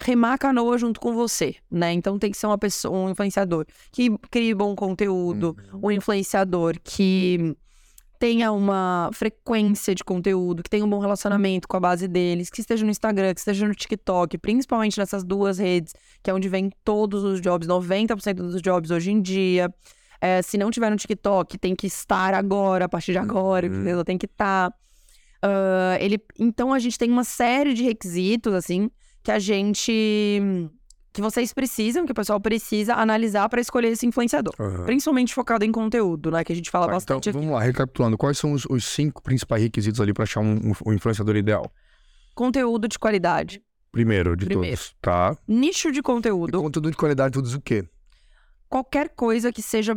[0.01, 1.93] remar a canoa junto com você, né?
[1.93, 7.57] Então tem que ser uma pessoa, um influenciador que crie bom conteúdo, um influenciador que
[8.19, 12.61] tenha uma frequência de conteúdo, que tenha um bom relacionamento com a base deles, que
[12.61, 16.71] esteja no Instagram, que esteja no TikTok, principalmente nessas duas redes, que é onde vem
[16.85, 19.73] todos os jobs, 90% dos jobs hoje em dia.
[20.21, 24.03] É, se não tiver no TikTok, tem que estar agora, a partir de agora, Uhum.
[24.05, 24.73] Tem que estar.
[25.43, 28.89] Ah, ele, então a gente tem uma série de requisitos, assim,
[29.25, 29.93] que a gente.
[31.13, 34.53] que vocês precisam, que o pessoal precisa analisar para escolher esse influenciador.
[34.59, 34.85] Aham.
[34.85, 36.45] Principalmente focado em conteúdo, né?
[36.45, 37.39] Que a gente fala Tá, então, bastante aqui.
[37.39, 40.93] vamos lá, recapitulando, quais são os, os cinco principais requisitos ali para achar um, um-
[40.93, 41.73] influenciador ideal?
[42.35, 43.63] Conteúdo de qualidade.
[43.93, 44.77] Primeiro de Primeiro.
[44.77, 45.37] todos, tá?
[45.47, 46.61] Nicho de E conteúdo.
[46.61, 47.89] conteúdo de qualidade, tu diz o quê?
[48.69, 49.97] Qualquer coisa que seja.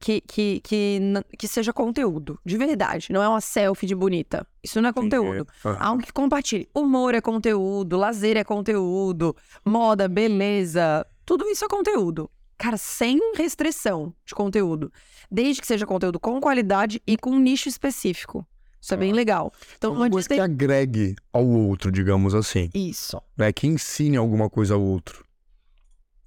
[0.00, 1.00] Que, que, que,
[1.36, 3.08] que seja conteúdo, de verdade.
[3.10, 4.46] Não é uma selfie de bonita.
[4.62, 5.46] Isso não é conteúdo.
[5.64, 5.76] Aham.
[5.80, 6.68] Algo que compartilhe.
[6.72, 9.34] Humor é conteúdo, lazer é conteúdo,
[9.64, 11.04] moda, beleza.
[11.26, 12.30] Tudo isso é conteúdo.
[12.56, 14.92] Cara, sem restrição de conteúdo.
[15.30, 18.46] Desde que seja conteúdo com qualidade e com um nicho específico.
[18.80, 19.16] Isso é bem Tá.
[19.16, 19.52] legal.
[19.76, 22.70] Então, Uma coisa que agregue ao outro, digamos assim.
[22.72, 23.20] Isso.
[23.36, 23.52] Né?
[23.52, 25.24] Que ensine alguma coisa ao outro.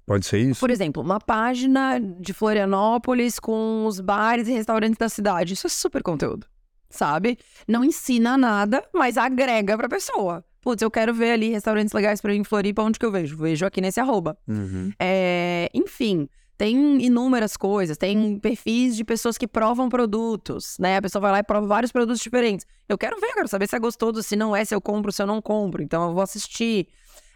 [0.06, 0.60] Pode ser isso?
[0.60, 5.54] Por exemplo, uma página de Florianópolis com os bares e restaurantes da cidade.
[5.54, 6.46] Isso é super conteúdo,
[6.90, 7.38] sabe?
[7.66, 10.44] Não ensina nada, mas agrega pra pessoa.
[10.60, 13.36] Putz, eu quero ver ali restaurantes legais pra ir em Floripa, onde que eu vejo?
[13.36, 14.38] Vejo aqui nesse arroba.
[14.46, 14.92] Uhum.
[14.98, 17.96] É, enfim, tem inúmeras coisas.
[17.96, 20.98] Tem perfis de pessoas que provam produtos, né?
[20.98, 22.64] A pessoa vai lá e prova vários produtos diferentes.
[22.88, 25.20] Eu quero ver, quero saber se é gostoso, se não é, se eu compro, se
[25.20, 25.82] eu não compro.
[25.82, 26.86] Então eu vou assistir.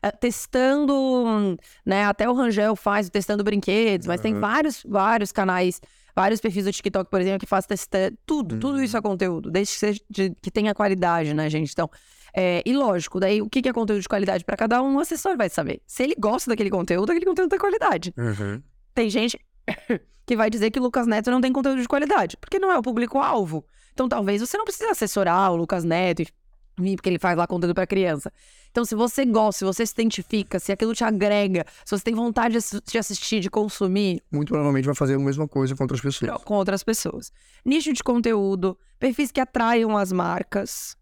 [0.06, 2.04] É, testando, né?
[2.04, 4.40] Até o Rangel faz testando brinquedos, mas tem Aham.
[4.40, 5.80] vários, vários canais,
[6.14, 8.16] vários perfis do TikTok, por exemplo, que faz testando.
[8.26, 11.72] Tudo, tudo isso é conteúdo, desde que, seja de- que tenha qualidade, né, gente?
[11.72, 11.90] Então,
[12.34, 15.00] é, e lógico, daí o que que é conteúdo de qualidade para cada um, o
[15.00, 15.80] assessor vai saber.
[15.86, 18.12] Se ele gosta daquele conteúdo, aquele conteúdo tem qualidade.
[18.16, 18.62] Uhum.
[18.94, 19.38] Tem gente
[20.26, 22.78] que vai dizer que o Lucas Neto não tem conteúdo de qualidade, porque não é
[22.78, 23.64] o público-alvo.
[23.92, 26.28] Então, talvez você não precise assessorar o Lucas Neto, e-
[26.76, 28.30] porque ele faz lá conteúdo para criança.
[28.70, 32.14] Então, se você gosta, se você se identifica, se aquilo te agrega, se você tem
[32.14, 35.82] vontade de assi- de assistir, de consumir, Muito provavelmente vai fazer a mesma coisa com
[35.84, 36.42] outras pessoas.
[36.44, 37.32] com outras pessoas.
[37.64, 40.94] Nicho de conteúdo, perfis que atraiam as marcas,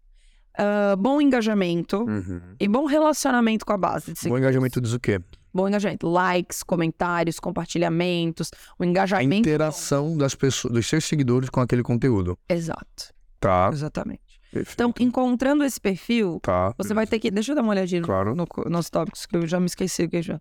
[0.57, 2.55] ah, bom engajamento Uhum.
[2.59, 4.13] e bom relacionamento com a base.
[4.13, 5.19] de Bom engajamento diz o quê?
[5.53, 6.07] Bom engajamento.
[6.07, 9.35] Likes, comentários, compartilhamentos, o A engajamento.
[9.35, 12.37] interação das pessoas, dos seus seguidores com aquele conteúdo.
[12.49, 13.13] Exato.
[13.39, 13.69] Tá.
[13.71, 14.21] Exatamente.
[14.55, 14.73] Perfeito.
[14.73, 16.73] Então, encontrando esse perfil, tá.
[16.77, 17.29] você vai ter que.
[17.29, 18.33] Deixa eu dar uma olhadinha no- Claro.
[18.35, 20.39] no, nos tópicos, que eu já me esqueci o que já.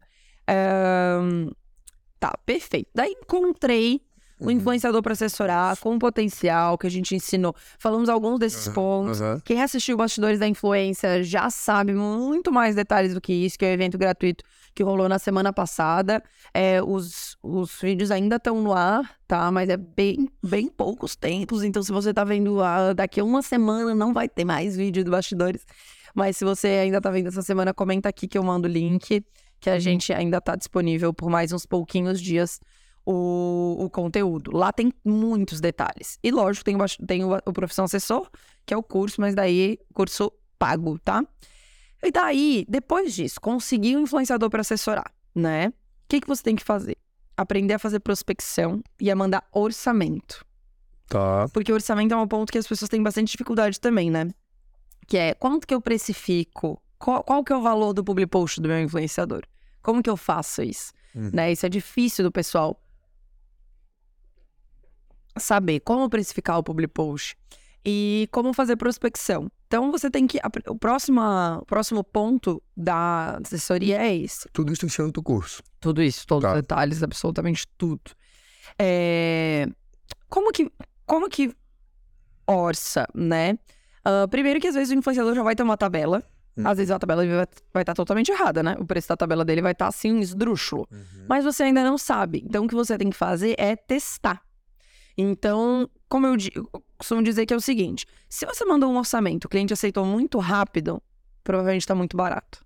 [0.49, 1.51] Ahn,
[2.21, 2.89] Tá, perfeito.
[2.95, 4.01] Daí encontrei
[4.41, 7.55] o influenciador para assessorar, com o potencial que a gente ensinou.
[7.79, 9.21] Falamos alguns desses pontos.
[9.21, 9.41] Aham.
[9.45, 13.71] Quem assistiu Bastidores da Influência já sabe muito mais detalhes do que isso, que é
[13.71, 14.43] o evento gratuito
[14.75, 16.23] que rolou na semana passada.
[16.53, 19.51] É, os, os vídeos ainda estão no ar, tá?
[19.51, 21.63] Mas é bem, bem poucos tempos.
[21.63, 25.05] Então, se você tá vendo ah, daqui a uma semana, não vai ter mais vídeo
[25.05, 25.65] do Bastidores.
[26.15, 29.25] Mas se você ainda tá vendo essa semana, comenta aqui que eu mando o link,
[29.61, 32.61] que a gente ainda tá disponível por mais uns pouquinhos dias
[33.07, 34.57] o, o conteúdo.
[34.57, 36.19] Lá tem muitos detalhes.
[36.23, 38.29] E lógico, tem, o, tem o, o Profissão Assessor,
[38.65, 41.25] que é o curso, mas daí curso pago, tá?
[42.05, 45.69] E daí, depois disso, conseguir um influenciador para assessorar, né?
[45.69, 45.73] O
[46.09, 46.99] que, que você tem que fazer?
[47.35, 50.45] Aprender a fazer prospecção e a mandar orçamento.
[51.09, 51.49] Tá.
[51.53, 54.29] Porque orçamento é um ponto que as pessoas têm bastante dificuldade também, né?
[55.07, 56.81] Que é quanto que eu precifico?
[56.99, 59.43] Qual, qual que é o valor do public post do meu influenciador?
[59.83, 60.93] Como que eu faço isso?
[61.15, 61.31] Uhum.
[61.33, 61.53] Né?
[61.53, 62.79] Isso é difícil do pessoal
[65.39, 67.37] saber como precificar o public post
[67.85, 69.51] e como fazer prospecção.
[69.75, 70.39] Então você tem que.
[70.69, 71.21] O próximo,
[71.61, 74.49] o próximo ponto da assessoria é esse.
[74.53, 75.65] Tudo isso no teu curso.
[75.81, 76.51] Tudo isso, todos Tá.
[76.51, 78.13] os detalhes, absolutamente tudo.
[78.79, 79.67] É,
[80.29, 80.71] Como que
[81.05, 81.53] como que
[82.47, 83.59] orça, né?
[84.05, 86.23] Ah, primeiro que às vezes o influenciador já vai ter uma tabela.
[86.57, 86.69] Uhum.
[86.69, 87.25] Às vezes a tabela
[87.73, 88.77] vai, estar totalmente errada, né?
[88.79, 90.87] O preço da tabela dele vai estar assim, esdrúxulo.
[91.29, 92.45] Mas você ainda não sabe.
[92.47, 94.41] Então o que você tem que fazer é testar.
[95.19, 96.69] Então, como eu, di- eu
[97.05, 100.39] costumo dizer que é o seguinte: se você mandou um orçamento, o cliente aceitou muito
[100.39, 101.01] rápido,
[101.43, 102.65] provavelmente está muito barato.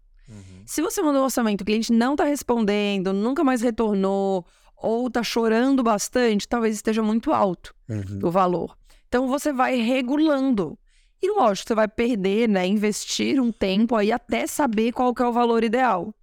[0.67, 4.45] Se você mandou um orçamento, o cliente não tá respondendo, nunca mais retornou,
[4.77, 8.21] ou tá chorando bastante, talvez esteja muito alto Uhum.
[8.23, 8.77] o valor.
[9.09, 10.79] Então você vai regulando.
[11.23, 12.67] E lógico, você vai perder, né?
[12.67, 16.15] Investir um tempo aí até saber qual que é o valor ideal.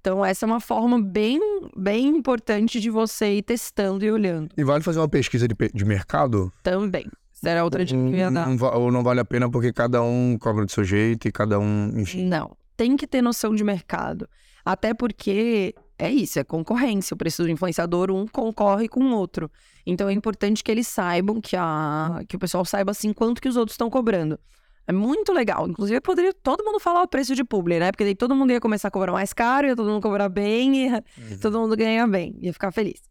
[0.00, 1.38] Então, essa é uma forma bem,
[1.76, 5.84] bem importante de você ir testando e olhando E vale fazer uma pesquisa de, de
[5.84, 6.50] mercado?
[6.62, 7.04] também.
[7.44, 8.48] Era outra dica que eu ia dar.
[8.48, 11.58] Não ou não vale a pena porque cada um cobra do seu jeito e cada
[11.58, 12.24] um, enfim.
[12.24, 12.56] Não.
[12.76, 14.28] Tem que ter noção de mercado.
[14.64, 17.14] Até porque é isso, é concorrência.
[17.14, 19.50] O preço do influenciador, um concorre com o outro.
[19.86, 23.48] Então é importante que eles saibam, que, a, que o pessoal saiba assim quanto que
[23.48, 24.38] os outros estão cobrando.
[24.86, 25.68] É muito legal.
[25.68, 27.92] Inclusive, poderia todo mundo falar o preço de publi, né?
[27.92, 30.86] Porque daí todo mundo ia começar a cobrar mais caro, ia todo mundo cobrar bem,
[30.86, 31.04] ia
[31.42, 33.02] todo mundo ganhar bem, ia ficar feliz.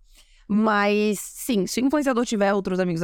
[0.47, 3.01] Mas, sim, se o influenciador tiver outros amigos,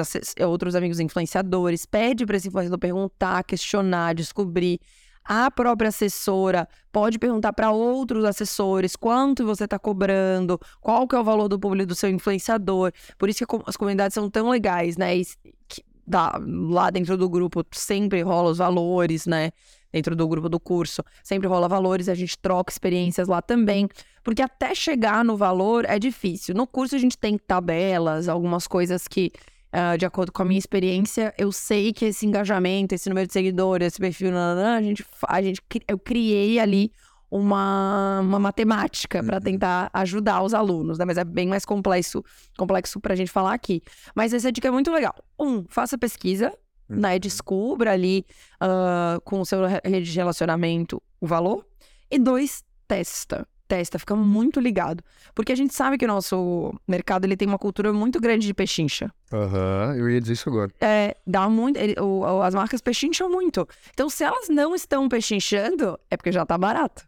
[0.48, 4.80] outros amigos influenciadores, pede para esse influenciador perguntar, questionar, descobrir.
[5.26, 11.20] A própria assessora pode perguntar para outros assessores quanto você está cobrando, qual que é
[11.20, 12.92] o valor do público do seu influenciador.
[13.18, 15.16] Por isso que as comunidades são tão legais, né?
[15.18, 15.26] E
[15.68, 19.52] que dá- lá dentro do grupo sempre rola os valores, né?
[19.94, 23.88] Dentro do grupo do curso, sempre rola valores, a gente troca experiências lá também.
[24.24, 26.56] Porque até chegar no valor é difícil.
[26.56, 29.32] No curso a gente tem tabelas, algumas coisas que,
[29.72, 33.34] ah, de acordo com a minha experiência, eu sei que esse engajamento, esse número de
[33.34, 36.92] seguidores, esse perfil, nananã, a gente, a gente, eu criei ali
[37.30, 41.06] uma, uma matemática para tentar ajudar os alunos, né?
[41.06, 42.24] Mas é bem mais complexo,
[42.58, 43.82] complexo para a gente falar aqui.
[44.16, 45.16] Mas essa dica é muito legal.
[45.40, 46.54] Um, faça pesquisa,
[46.88, 47.18] né?
[47.18, 48.24] Descubra ali
[48.62, 51.66] ah, com o seu re- rede de relacionamento o valor.
[52.12, 53.48] E dois, testa.
[53.68, 55.04] Testa, fica muito ligado.
[55.34, 58.54] Porque a gente sabe que o nosso mercado ele tem uma cultura muito grande de
[58.54, 59.12] pechincha.
[59.32, 60.72] Aham, eu ia dizer isso agora.
[60.82, 61.78] É, dá muito.
[61.78, 63.68] ele- o- as marcas pechincham muito.
[63.92, 67.08] Então, se elas não estão pechinchando, é porque já tá barato.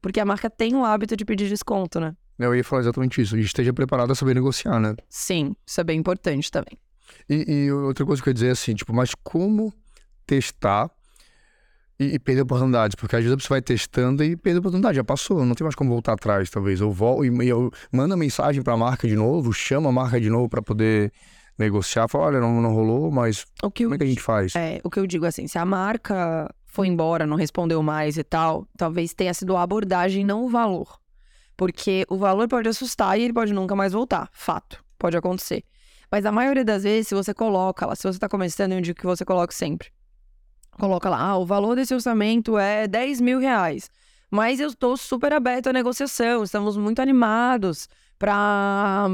[0.00, 2.14] Porque a marca tem o hábito de pedir desconto, né?
[2.38, 3.34] Eu ia falar exatamente isso.
[3.34, 4.96] A gente esteja preparado a saber negociar, né?
[5.08, 6.76] Sim, isso é bem importante também.
[7.30, 9.72] E, e outra coisa que eu ia dizer é assim, tipo, mas como
[10.26, 10.90] testar
[11.98, 12.94] e, e perder oportunidades?
[12.94, 15.74] Porque às vezes você vai testando e perde a oportunidade, já passou, não tem mais
[15.74, 16.80] como voltar atrás, talvez.
[16.80, 20.48] Eu volto e eu manda mensagem pra marca de novo, chama a marca de novo
[20.48, 21.12] pra poder
[21.58, 24.22] negociar, fala, olha, não, não rolou, mas O que, como eu, é que a gente
[24.22, 24.54] faz?
[24.56, 28.24] é, o que eu digo assim, se a marca foi embora, não respondeu mais e
[28.24, 30.98] tal, talvez tenha sido a abordagem, não o valor.
[31.56, 34.28] Porque o valor pode assustar e ele pode nunca mais voltar.
[34.32, 34.82] Fato.
[34.98, 35.62] Pode acontecer.
[36.10, 38.98] Mas a maioria das vezes, se você coloca lá, se você tá começando, eu digo
[38.98, 39.88] que você coloque sempre.
[40.78, 43.90] Coloca lá, ah, o valor desse orçamento é 10 mil reais.
[44.30, 49.08] Mas eu estou super aberto à negociação, estamos muito animados para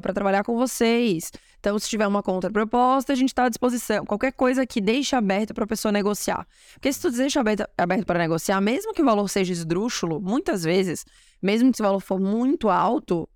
[0.00, 1.32] para trabalhar com vocês.
[1.58, 4.04] Então, se tiver uma contraproposta, a gente está à disposição.
[4.04, 6.46] Qualquer coisa que deixe aberto para a pessoa negociar.
[6.74, 10.62] Porque se tu deixa aberto, aberto para negociar, mesmo que o valor seja esdrúxulo, muitas
[10.62, 11.06] vezes,
[11.42, 13.26] mesmo que esse valor for muito alto,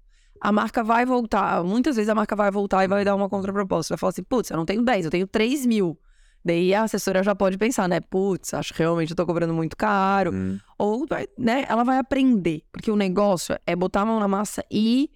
[0.42, 1.64] a marca vai voltar.
[1.64, 3.94] Muitas vezes a marca vai voltar e vai dar uma contraproposta.
[3.94, 5.98] Vai falar assim, putz, eu não tenho 10, eu tenho 3 mil.
[6.44, 8.00] Daí a assessora já pode pensar, né?
[8.00, 10.32] Putz, acho que realmente eu tô cobrando muito caro.
[10.32, 10.58] Hum.
[10.78, 12.62] Ou, vai, né, ela vai aprender.
[12.72, 15.10] Porque o negócio é botar a mão na massa e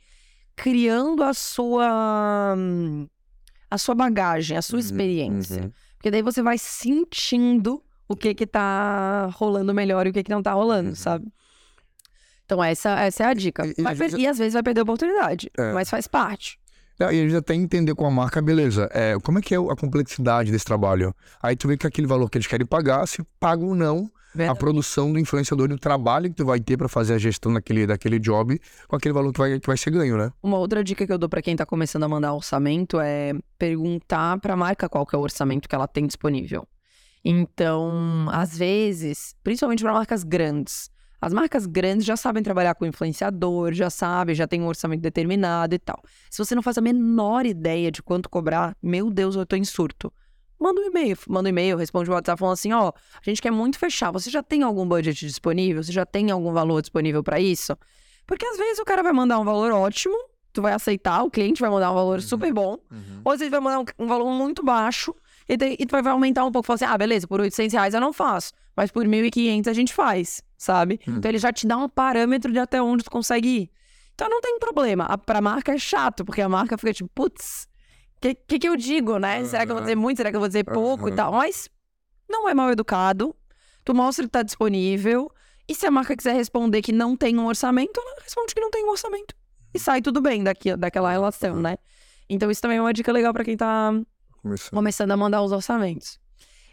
[0.57, 2.55] criando a sua
[3.71, 5.63] a sua bagagem, a sua Uhum, experiência.
[5.63, 5.73] uhum.
[5.97, 10.31] Porque daí você vai sentindo o que que tá rolando melhor e o que que
[10.31, 10.95] não tá rolando, Uhum.
[10.95, 11.27] sabe?
[12.45, 13.65] Então essa, essa é a dica.
[13.67, 15.73] E- e e às vezes vai perder a oportunidade, É.
[15.73, 16.59] mas faz parte.
[17.03, 18.89] Não, e eles até entender com a marca, beleza.
[18.93, 21.15] É, como é que é a complexidade desse trabalho?
[21.43, 24.39] Aí tu vê que aquele valor que eles querem pagar, se paga ou não a
[24.39, 24.59] Verdade.
[24.61, 27.87] produção do influenciador e o trabalho que tu vai ter pra fazer a gestão daquele,
[27.87, 30.31] daquele job com aquele valor que vai, que vai ser ganho, né?
[30.43, 34.39] Uma outra dica que eu dou pra quem tá começando a mandar orçamento é perguntar
[34.39, 36.67] pra marca qual que é o orçamento que ela tem disponível.
[37.25, 40.91] Então, às vezes, principalmente para marcas grandes,
[41.23, 45.75] as marcas grandes já sabem trabalhar com influenciador, já sabem, já tem um orçamento determinado
[45.75, 46.03] e tal.
[46.29, 49.65] Se você não faz a menor ideia de quanto cobrar, meu Deus, eu tô em
[49.65, 50.13] surto.
[50.59, 53.51] Manda um e-mail, manda um e-mail, responde o WhatsApp falando assim, ó, a gente quer
[53.51, 55.83] muito fechar, você já tem algum budget disponível?
[55.83, 57.77] Você já tem algum valor disponível pra isso?
[58.27, 60.15] Porque às vezes o cara vai mandar um valor ótimo,
[60.53, 62.79] tu vai aceitar, o cliente vai mandar um valor super bom,
[63.25, 65.15] ou às vezes vai mandar um, um valor muito baixo,
[65.49, 67.95] e, daí- e tu vai aumentar um pouco, falar assim, ah, beleza, por 800 reais
[67.95, 71.01] eu não faço, mas por 1.500 a gente faz, sabe?
[71.07, 71.17] Hum.
[71.17, 73.71] Então ele já te dá um parâmetro de até onde tu consegue ir.
[74.15, 77.69] Então não tem problema, a, pra marca é chato, porque a marca fica tipo, putz,
[78.17, 79.45] o que, que que eu digo, né?
[79.45, 81.33] Será que eu vou dizer muito, será que eu vou dizer pouco e tal?
[81.33, 81.69] Mas
[82.29, 83.35] não é mal educado,
[83.85, 85.31] tu mostra que tá disponível,
[85.69, 88.71] e se a marca quiser responder que não tem um orçamento, ela responde que não
[88.71, 89.35] tem um orçamento.
[89.75, 91.77] E sai tudo bem daqui, daquela relação, né?
[92.29, 93.93] Então isso também é uma dica legal pra quem tá
[94.43, 94.71] Começando.
[94.71, 96.19] começando a mandar os orçamentos.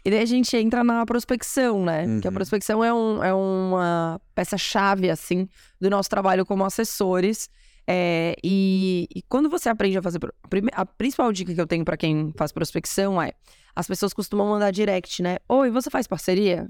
[0.04, 2.04] E daí a gente entra na prospecção, né?
[2.20, 2.34] Que a Uhum.
[2.34, 5.46] prospecção é, um, é uma peça-chave, assim,
[5.80, 7.48] do nosso trabalho como assessores.
[7.86, 10.18] É, e, e quando você aprende a fazer.
[10.42, 13.32] a prime- A principal dica que eu tenho pra quem faz prospecção é:
[13.74, 15.38] as pessoas costumam mandar direct, né?
[15.48, 16.68] Oi, você faz parceria?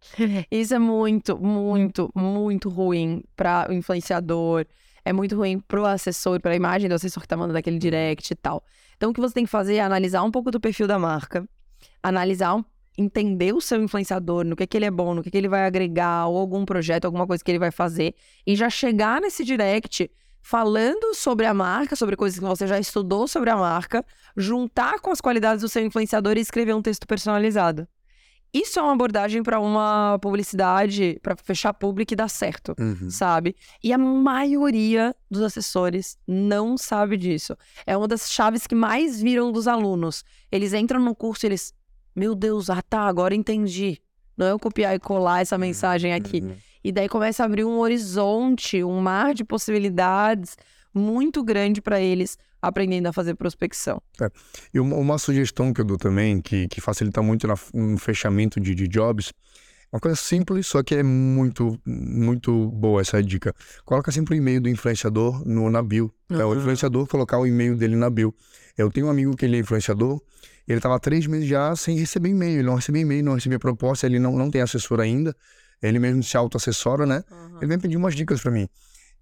[0.50, 4.66] Isso é muito, muito, muito ruim para o influenciador.
[5.04, 8.36] É muito ruim pro assessor, pra imagem do assessor que tá mandando aquele direct e
[8.36, 8.62] tal.
[8.96, 11.44] Então, o que você tem que fazer é analisar um pouco do perfil da marca,
[12.02, 12.64] analisar,
[12.96, 15.64] entender o seu influenciador, no que, que ele é bom, no que, que ele vai
[15.64, 18.14] agregar, ou algum projeto, alguma coisa que ele vai fazer,
[18.46, 20.10] e já chegar nesse direct
[20.42, 24.04] falando sobre a marca, sobre coisas que você já estudou sobre a marca,
[24.36, 27.86] juntar com as qualidades do seu influenciador e escrever um texto personalizado.
[28.52, 33.08] Isso é uma abordagem para uma publicidade, para fechar público e dar certo Uhum.
[33.08, 33.56] sabe?
[33.82, 37.56] E a maioria dos assessores não sabe disso.
[37.86, 40.22] É uma das chaves que mais viram dos alunos.
[40.50, 41.72] Eles entram no curso e eles,
[42.14, 43.98] meu Deus, ah tá, agora entendi.
[44.36, 46.42] Não é eu copiar e colar essa mensagem aqui.
[46.42, 46.54] Uhum.
[46.84, 50.56] E daí começa a abrir um horizonte, um mar de possibilidades
[50.94, 54.00] muito grande para eles aprendendo a fazer prospecção.
[54.72, 58.60] E uma, uma sugestão que eu dou também, que, que facilita muito na- no fechamento
[58.60, 59.32] de, de jobs,
[59.92, 63.54] uma coisa simples, só que é muito, muito boa essa dica.
[63.84, 66.10] Coloca sempre o e-mail do influenciador no, na bio.
[66.30, 66.56] É o Uhum.
[66.56, 68.34] influenciador colocar o e-mail dele na bio.
[68.78, 70.18] Eu tenho um amigo que ele é influenciador,
[70.66, 74.06] ele estava três meses já sem receber e-mail, ele não recebia e-mail, não recebia proposta,
[74.06, 75.36] ele não, não tem assessor ainda,
[75.82, 77.22] ele mesmo se auto-assessora, né?
[77.60, 78.66] Ele vem pedir umas dicas pra mim.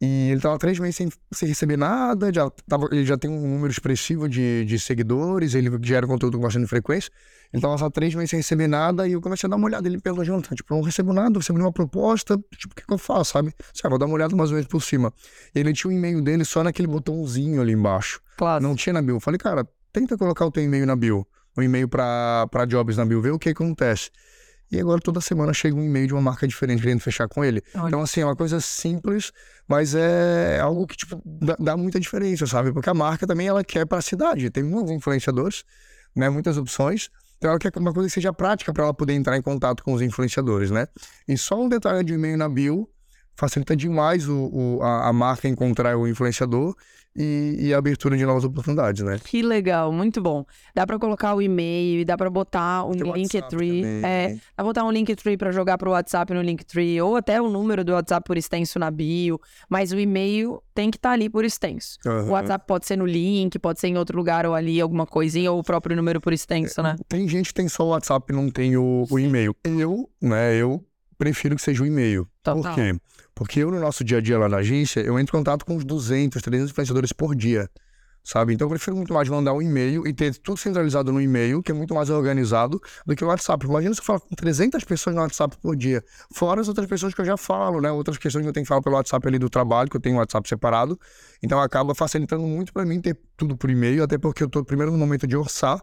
[0.00, 3.38] E ele tava três meses sem, sem receber nada, já tava, ele já tem um
[3.38, 7.12] número expressivo de, de seguidores, ele gera conteúdo com bastante frequência.
[7.52, 9.86] Ele tava só três meses sem receber nada e eu comecei a dar uma olhada.
[9.86, 12.92] Ele perguntou, Jonathan, tipo, não recebo nada, não recebo nenhuma proposta, tipo, o que, que
[12.92, 13.52] eu faço, sabe?
[13.58, 15.12] Assim, ah, vou dar uma olhada mais ou menos por cima.
[15.54, 18.22] Ele tinha o e-mail dele só naquele botãozinho ali embaixo.
[18.38, 18.62] Claro.
[18.62, 19.16] Não tinha na bio.
[19.16, 21.26] Eu falei, cara, tenta colocar o teu e-mail na bio,
[21.58, 24.10] um e-mail pra, pra jobs na bio, ver o que acontece.
[24.70, 27.62] E agora toda semana chega um e-mail de uma marca diferente querendo fechar com ele.
[27.74, 27.88] Olha.
[27.88, 29.32] Então, assim, é uma coisa simples,
[29.66, 32.72] mas é algo que, tipo, dá, dá muita diferença, sabe?
[32.72, 34.48] Porque a marca também, ela quer para a cidade.
[34.50, 35.64] Tem muitos influenciadores,
[36.14, 36.28] né?
[36.30, 37.08] Muitas opções.
[37.38, 39.92] Então, ela quer uma coisa que seja prática para ela poder entrar em contato com
[39.92, 40.86] os influenciadores, né?
[41.26, 42.88] E só um detalhe de e-mail na bio
[43.34, 46.76] facilita demais o, o- a, a marca encontrar o influenciador
[47.14, 49.18] e, e a abertura de novas oportunidades, né?
[49.24, 50.44] Que legal, muito bom.
[50.74, 53.84] Dá pra colocar o e-mail e dá pra botar um o Linktree.
[54.02, 57.48] É, dá pra botar um Linktree pra jogar pro WhatsApp no Linktree, ou até o
[57.48, 61.44] número do WhatsApp por extenso na bio, mas o e-mail tem que estar ali por
[61.44, 61.98] extenso.
[62.04, 62.30] O Aham.
[62.30, 65.58] WhatsApp pode ser no link, pode ser em outro lugar ou ali, alguma coisinha, ou
[65.58, 66.96] o próprio número por extenso, né?
[67.08, 69.54] Tem gente que tem só o WhatsApp e não tem o, o e-mail.
[69.64, 70.84] Eu, né, eu
[71.20, 72.26] prefiro que seja o e-mail.
[72.42, 72.74] Por Total.
[72.74, 72.98] quê?
[73.34, 75.76] Porque eu, no nosso dia a dia lá na agência, eu entro em contato com
[75.76, 77.68] uns 200, 300 influenciadores por dia,
[78.24, 78.54] sabe?
[78.54, 81.70] Então eu prefiro muito mais mandar um e-mail e ter tudo centralizado no e-mail, que
[81.70, 83.66] é muito mais organizado, do que o WhatsApp.
[83.66, 86.02] Imagina se eu falar com 300 pessoas no WhatsApp por dia,
[86.32, 87.90] fora as outras pessoas que eu já falo, né?
[87.90, 90.16] Outras questões que eu tenho que falar pelo WhatsApp ali do trabalho, que eu tenho
[90.16, 90.98] um WhatsApp separado.
[91.42, 94.90] Então acaba facilitando muito para mim ter tudo por e-mail, até porque eu tô primeiro
[94.90, 95.78] no momento de orçar,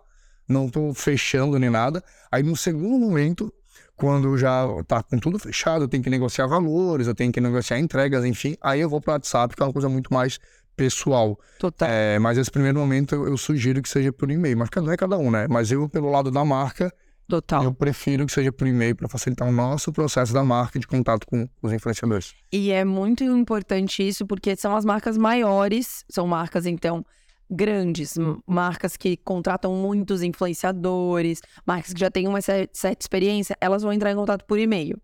[0.49, 2.03] não tô fechando nem nada.
[2.31, 3.53] Aí no segundo momento,
[3.97, 7.79] quando já tá com tudo fechado, eu tenho que negociar valores, eu tenho que negociar
[7.79, 10.39] entregas, enfim, aí eu vou pro WhatsApp, que é uma coisa muito mais
[10.75, 11.37] pessoal.
[11.57, 11.89] Total.
[11.89, 14.55] É, mas esse primeiro momento eu, eu sugiro que seja por e-mail.
[14.55, 15.47] Mas um é cada um, né?
[15.49, 16.93] Mas eu, pelo lado da marca,
[17.27, 17.63] Total.
[17.63, 21.25] eu prefiro que seja por e-mail para facilitar o nosso processo da marca de contato
[21.25, 22.35] com os influenciadores.
[22.51, 27.03] E é muito importante isso porque são as marcas maiores, são marcas então
[27.49, 33.55] grandes, m- marcas que contratam muitos influenciadores, marcas que já têm uma cer- certa experiência,
[33.61, 34.99] elas vão entrar em contato por e-mail.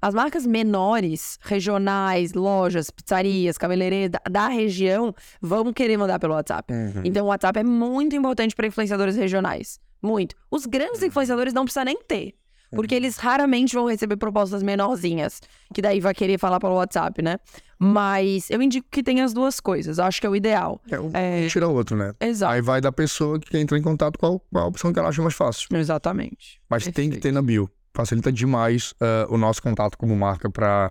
[0.00, 6.72] As marcas menores, regionais, lojas, pizzarias, cabeleireiros da, da região vão querer mandar pelo WhatsApp.
[7.04, 9.78] Então o WhatsApp é muito importante para influenciadores regionais.
[10.02, 10.34] Muito.
[10.50, 12.34] Os grandes influenciadores não precisa nem ter.
[12.74, 15.40] Porque eles raramente vão receber propostas menorzinhas,
[15.74, 17.38] que daí vai querer falar pelo WhatsApp, né?
[17.78, 19.98] Mas eu indico que tenha as duas coisas.
[19.98, 20.80] Eu acho que é o ideal.
[20.90, 21.46] É, um É.
[21.48, 22.14] tira o outro, né?
[22.20, 22.52] Exato.
[22.52, 25.08] Aí vai da pessoa que entra em contato com a, com a opção que ela
[25.08, 25.68] acha mais fácil.
[25.72, 26.60] Exatamente.
[26.70, 27.22] Mas tem que Perfeito.
[27.22, 27.68] ter na bio.
[27.94, 30.90] Facilita demais ah, o nosso contato como marca para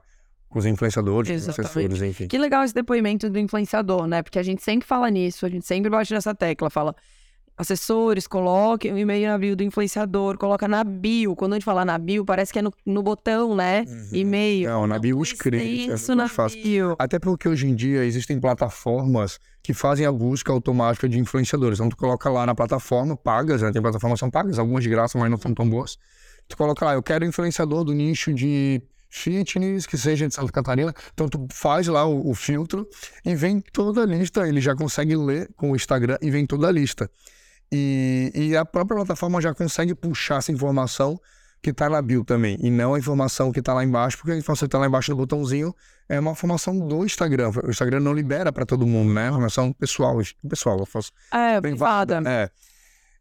[0.53, 1.61] os influenciadores, Exatamente.
[1.77, 2.27] assessores, enfim.
[2.27, 4.21] Que legal esse depoimento do influenciador, né?
[4.21, 6.93] Porque a gente sempre fala nisso, a gente sempre bate nessa tecla, fala.
[7.61, 11.35] Assessores, coloquem o e-mail na bio do influenciador, coloca na bio.
[11.35, 13.85] Quando a gente fala na bio, parece que é no, no botão, né?
[14.11, 14.67] E-mail.
[14.67, 16.63] Não, na bio escrito, é Isso na mais fácil.
[16.63, 16.95] bio.
[16.97, 21.77] Até porque hoje em dia existem plataformas que fazem a busca automática de influenciadores.
[21.77, 23.71] Então tu coloca lá na plataforma, pagas, né?
[23.71, 25.99] Tem plataformas que são pagas, algumas de graça, mas não são tão boas.
[26.47, 30.93] Tu coloca lá, eu quero influenciador do nicho de fitness, que seja de Santa Catarina.
[31.13, 32.87] Então tu faz lá o, o filtro
[33.23, 34.47] e vem toda a lista.
[34.47, 37.07] Ele já consegue ler com o Instagram e vem toda a lista.
[37.71, 41.19] E, e a própria plataforma já consegue puxar essa informação
[41.61, 44.35] que tá na bio também, e não a informação que tá lá embaixo, porque a
[44.37, 45.73] informação que tá lá embaixo do botãozinho
[46.09, 47.51] é uma informação do Instagram.
[47.63, 49.21] O Instagram não libera para todo mundo, né?
[49.21, 50.17] É uma informação pessoal,
[50.49, 52.15] pessoal, eu faço É, privada.
[52.17, 52.29] privada.
[52.29, 52.49] É.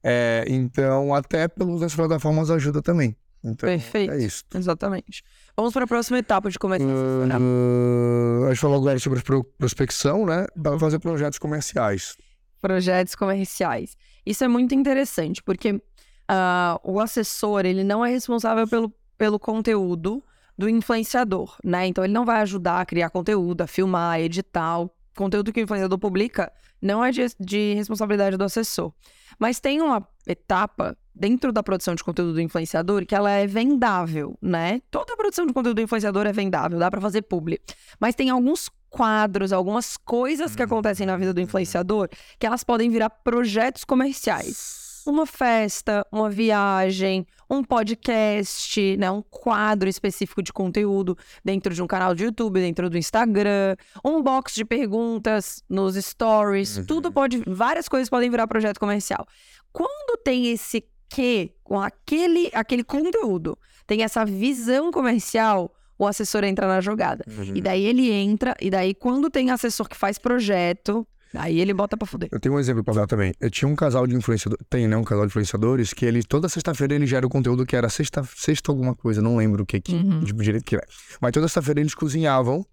[0.03, 3.15] É, então, até pelo uso das plataformas ajuda também.
[3.45, 4.13] Então, Perfeito.
[4.13, 4.45] é isso.
[4.55, 5.23] Exatamente.
[5.55, 7.41] Vamos para a próxima etapa de a funcionar.
[7.41, 10.47] Uh, a gente falou agora sobre pro- prospecção, né?
[10.63, 12.17] Para fazer projetos comerciais.
[12.61, 13.97] projetos comerciais.
[14.25, 15.81] Isso é muito interessante, porque
[16.29, 20.23] ah, o assessor, ele não é responsável pelo, pelo conteúdo
[20.57, 21.87] do influenciador, né?
[21.87, 24.81] Então, ele não vai ajudar a criar conteúdo, a filmar, editar.
[24.81, 28.93] O conteúdo que o influenciador publica não é de, de responsabilidade do assessor.
[29.39, 34.39] Mas tem uma etapa dentro da produção de conteúdo do influenciador que ela é vendável,
[34.41, 34.81] né?
[34.91, 37.61] Toda a produção de conteúdo do influenciador é vendável, dá para fazer publi.
[37.99, 42.91] Mas tem alguns quadros, algumas coisas que acontecem na vida do influenciador que elas podem
[42.91, 45.03] virar projetos comerciais.
[45.07, 51.86] Uma festa, uma viagem, um podcast, né, um quadro específico de conteúdo dentro de um
[51.86, 56.84] canal de YouTube, dentro do Instagram, um box de perguntas nos stories, Uhum.
[56.84, 59.26] tudo pode, várias coisas podem virar projeto comercial.
[59.72, 66.67] Quando tem esse que com aquele aquele conteúdo, tem essa visão comercial, o assessor entra
[66.67, 67.25] na jogada.
[67.55, 71.97] E daí ele entra, e daí quando tem assessor que faz projeto, aí ele bota
[71.97, 72.29] pra fuder.
[72.33, 73.33] Eu tenho um exemplo pra dar também.
[73.39, 74.97] Eu tinha um casal de influenciadores, tem, né?
[74.97, 78.23] Um casal de influenciadores que ele, toda sexta-feira, ele gera o conteúdo que era sexta,
[78.35, 80.21] sexta alguma coisa, não lembro o que, que Uhum.
[80.21, 80.81] de direito que é.
[81.21, 82.65] Mas toda sexta-feira eles cozinhavam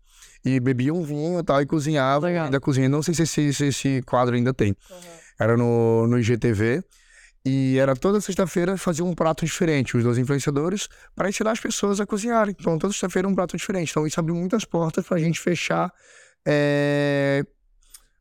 [0.45, 2.45] e bebiam vinho e tal, e cozinhavam, Legal.
[2.45, 2.89] ainda cozinham.
[2.89, 4.73] Não sei se esse, se esse quadro ainda tem.
[5.39, 6.81] Era no, no IGTV.
[7.49, 12.01] E era toda sexta-feira fazia um prato diferente, os dois influenciadores, para ensinar as pessoas
[12.01, 12.53] a cozinharem.
[12.59, 13.91] Então, toda sexta-feira um prato diferente.
[13.91, 15.89] Então, isso abriu muitas portas para a gente fechar
[16.45, 17.45] é,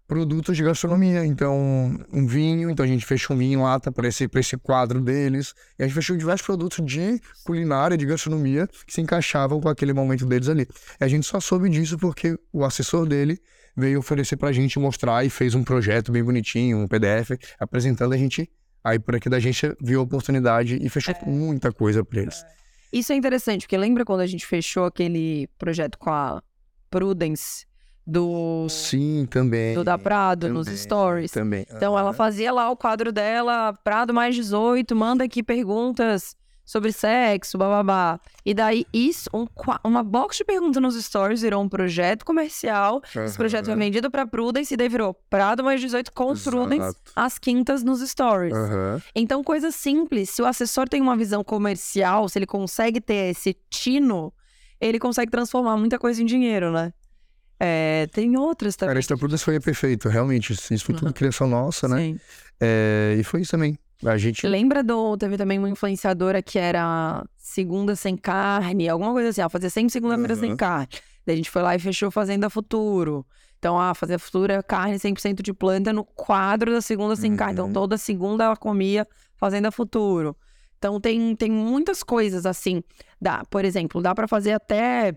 [0.06, 1.26] produtos de gastronomia.
[1.26, 5.00] Então, um vinho, então a gente fechou um vinho em lata para esse, esse quadro
[5.00, 5.54] deles.
[5.76, 9.92] E a gente fechou diversos produtos de culinária, de gastronomia, que se encaixavam com aquele
[9.92, 10.68] momento deles ali.
[11.00, 13.40] E a gente só soube disso porque o assessor dele
[13.76, 18.16] veio oferecer pra gente mostrar e fez um projeto bem bonitinho, um PDF, apresentando a
[18.16, 18.48] gente.
[18.86, 22.46] Aí por aqui da gente viu a oportunidade e fechou muita coisa pra eles.
[22.92, 26.40] Isso é interessante, porque lembra quando a gente fechou aquele projeto com a
[26.88, 27.66] Prudence
[28.06, 29.74] do, Sim, também.
[29.74, 31.30] do da Prado nos também, stories?
[31.32, 31.66] Também.
[31.68, 36.36] Então ela fazia lá o quadro dela, Prado mais 18, manda aqui perguntas
[36.66, 38.18] sobre sexo, bababá.
[38.44, 39.46] E daí isso, um,
[39.84, 43.00] uma box de perguntas nos stories virou um projeto comercial.
[43.24, 47.12] Esse projeto foi vendido pra Prudence e daí virou Prado mais 18 com Prudence Exato.
[47.14, 48.52] às quintas nos stories.
[48.52, 49.00] Aham.
[49.14, 50.30] Então, coisa simples.
[50.30, 54.32] Se o assessor tem uma visão comercial, se ele consegue ter esse tino,
[54.80, 56.92] ele consegue transformar muita coisa em dinheiro, né?
[57.58, 58.90] É, tem outras também.
[58.90, 60.52] Cara, esse da Prudence foi perfeito, realmente.
[60.52, 61.12] Isso foi tudo Uhum.
[61.12, 61.98] criação nossa, né?
[61.98, 62.20] Sim.
[62.60, 63.78] É, e foi isso também.
[64.04, 64.46] A gente.
[64.46, 65.16] Lembra do.
[65.16, 69.40] Teve também uma influenciadora que era segunda sem carne, alguma coisa assim.
[69.40, 70.56] Ela fazia sempre segunda-feira sem Uhum.
[70.56, 70.88] carne.
[71.26, 73.26] Daí a gente foi lá e fechou Fazenda Futuro.
[73.58, 77.54] Então, ah, Fazenda Futuro é carne 100% de planta no quadro da segunda sem carne.
[77.54, 77.72] Então, Uhum.
[77.72, 80.36] toda segunda ela comia Fazenda Futuro.
[80.78, 82.82] Então, tem, tem muitas coisas assim.
[83.20, 85.14] Dá, por exemplo, dá pra fazer até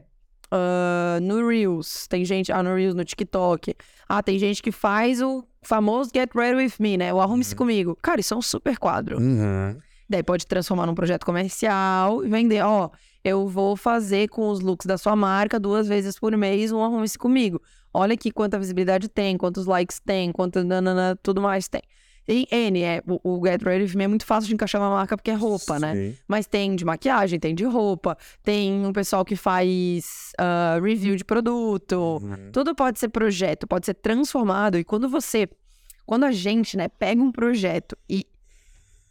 [0.51, 2.07] ah, no Reels.
[2.07, 3.75] Tem gente, ah, no Reels, no TikTok.
[4.07, 7.13] Ah, tem gente que faz o famoso Get Ready With Me, né?
[7.13, 7.97] O Arrume-se Comigo.
[8.01, 9.19] Cara, isso é um super quadro.
[9.19, 9.77] Uhum.
[10.09, 12.89] Daí pode transformar num projeto comercial e vender, ó,
[13.23, 17.17] eu vou fazer com os looks da sua marca duas vezes por mês um Arrume-se
[17.17, 17.61] Comigo.
[17.93, 21.81] Olha aqui quanta visibilidade tem, quantos likes tem, quanto nanana, tudo mais tem.
[22.29, 24.91] Tem N, é, o, o Get Ready With Me é muito fácil de encaixar uma
[24.91, 25.95] marca porque é roupa, né?
[25.95, 26.17] Sim.
[26.27, 31.25] Mas tem de maquiagem, tem de roupa, tem um pessoal que faz ah, review de
[31.25, 32.21] produto.
[32.21, 32.51] Uhum.
[32.53, 34.77] Tudo pode ser projeto, pode ser transformado.
[34.77, 35.49] E quando você,
[36.05, 38.27] quando a gente, né, pega um projeto e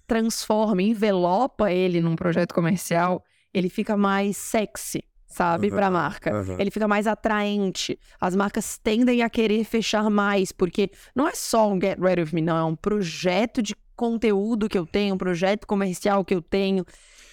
[0.07, 6.31] transforma, envelopa ele num projeto comercial, ele fica mais sexy, sabe, Aham, para a marca.
[6.35, 6.57] aham.
[6.59, 7.99] Ele fica mais atraente.
[8.21, 12.31] As marcas tendem a querer fechar mais, porque não é só um Get Ready With
[12.35, 16.41] Me, não, é um projeto de conteúdo que eu tenho, um projeto comercial que eu
[16.41, 16.85] tenho.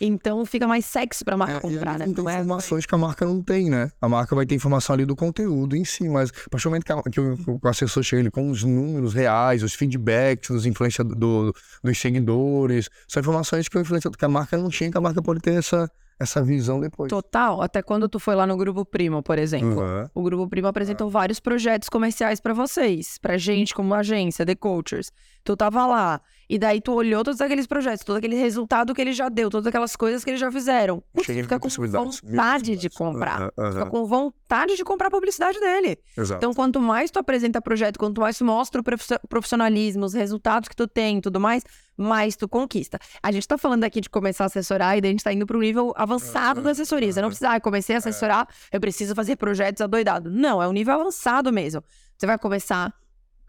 [0.02, 2.06] Então fica mais sexy pra marca É, comprar, né?
[2.06, 3.89] Tem é- informações que a marca não tem, né?
[4.02, 6.84] A marca vai ter informação ali do conteúdo em si, mas a partir do momento
[6.86, 10.50] que, a- que o, que o assessor chega ali com os números reais, os feedbacks
[10.50, 14.91] dos influenciadores, do, dos seguidores, são informações que, o influenciador, que a marca não tinha,
[14.91, 15.89] que a marca pode ter essa,
[16.20, 17.09] essa visão depois.
[17.09, 19.82] Total, até quando tu foi lá no Grupo Primo, por exemplo.
[19.82, 20.09] Uhum.
[20.13, 25.11] O Grupo Primo apresentou vários projetos comerciais pra vocês, pra gente como agência, The Coachers.
[25.43, 29.14] Tu tava lá, e daí tu olhou todos aqueles projetos, todo aquele resultado que ele
[29.14, 31.02] já deu, todas aquelas coisas que eles já fizeram.
[31.14, 33.41] Putz, Cheguei a fica com vontade de comprar.
[33.41, 33.72] Aham, aham.
[33.72, 35.98] Fica com vontade de comprar a publicidade dele.
[36.18, 36.38] Exato.
[36.39, 40.70] Então, quanto mais tu apresenta projeto, quanto mais tu mostra o profiss- profissionalismo, os resultados
[40.70, 41.64] que tu tem e tudo mais,
[41.98, 43.00] mais tu conquista.
[43.24, 45.46] A gente tá falando aqui de começar a assessorar e daí a gente tá indo
[45.46, 47.12] pro nível avançado da assessoria.
[47.12, 50.32] Você não precisa, ah, comecei a assessorar, eu preciso fazer projetos adoidados.
[50.34, 51.84] Não, é um nível avançado mesmo.
[52.18, 52.93] Você vai começar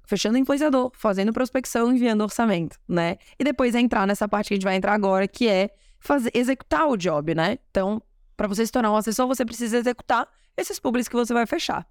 [0.07, 3.17] fechando influenciador, fazendo prospecção, enviando orçamento, né?
[3.39, 6.87] E depois entrar nessa parte que a gente vai entrar agora, que é fazer, executar
[6.89, 7.59] o job, né?
[7.71, 8.01] Então,
[8.37, 11.87] para você se tornar um assessor, você precisa executar esses publics que você vai fechar.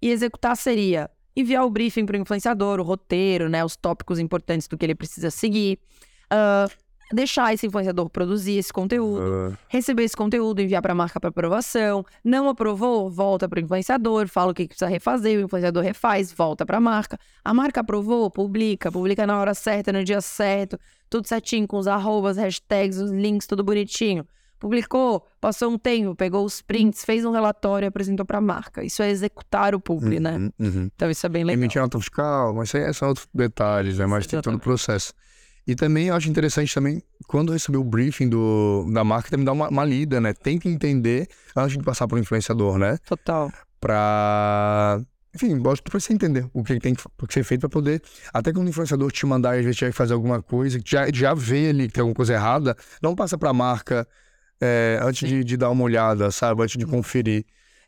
[0.00, 3.64] E executar seria enviar o briefing para o influenciador, o roteiro, né?
[3.64, 5.80] Os tópicos importantes do que ele precisa seguir.
[6.30, 6.68] ah,
[7.12, 11.30] deixar esse influenciador produzir esse conteúdo Ah, receber esse conteúdo, enviar para a marca para
[11.30, 12.04] aprovação.
[12.24, 16.32] Não aprovou, volta para o influenciador, fala o que que precisa refazer, o influenciador refaz,
[16.32, 17.18] volta para a marca.
[17.44, 20.78] A marca aprovou, publica, publica na hora certa, no dia certo,
[21.10, 24.26] tudo certinho, com os arrobas, hashtags, os links, tudo bonitinho.
[24.58, 28.82] Publicou, passou um tempo, pegou os prints, fez um relatório e apresentou para a marca.
[28.82, 30.38] Isso é executar o publi, né?
[30.38, 30.90] uhum, uhum.
[30.94, 31.60] Então isso é bem legal.
[31.60, 34.06] Emitir nota fiscal, mas isso aí são outros detalhes, né?
[34.06, 35.12] Mas tem todo o processo.
[35.66, 39.52] E também eu acho interessante também, quando receber o briefing do, da marca, também dar
[39.52, 40.34] uma, uma lida, né?
[40.34, 42.98] Tenta entender antes de passar para o influenciador, né?
[43.06, 43.50] Total.
[43.80, 45.00] Pra.
[45.34, 47.02] Enfim, gosto pra você entender o que tem que
[47.32, 48.00] ser feito pra poder.
[48.32, 51.10] Até quando o influenciador te mandar, às vezes, tiver que fazer alguma coisa, que já,
[51.12, 54.06] já vê ali que tem alguma coisa errada, não passa pra marca
[54.60, 56.62] é, antes de, de dar uma olhada, sabe?
[56.62, 57.44] Antes de conferir.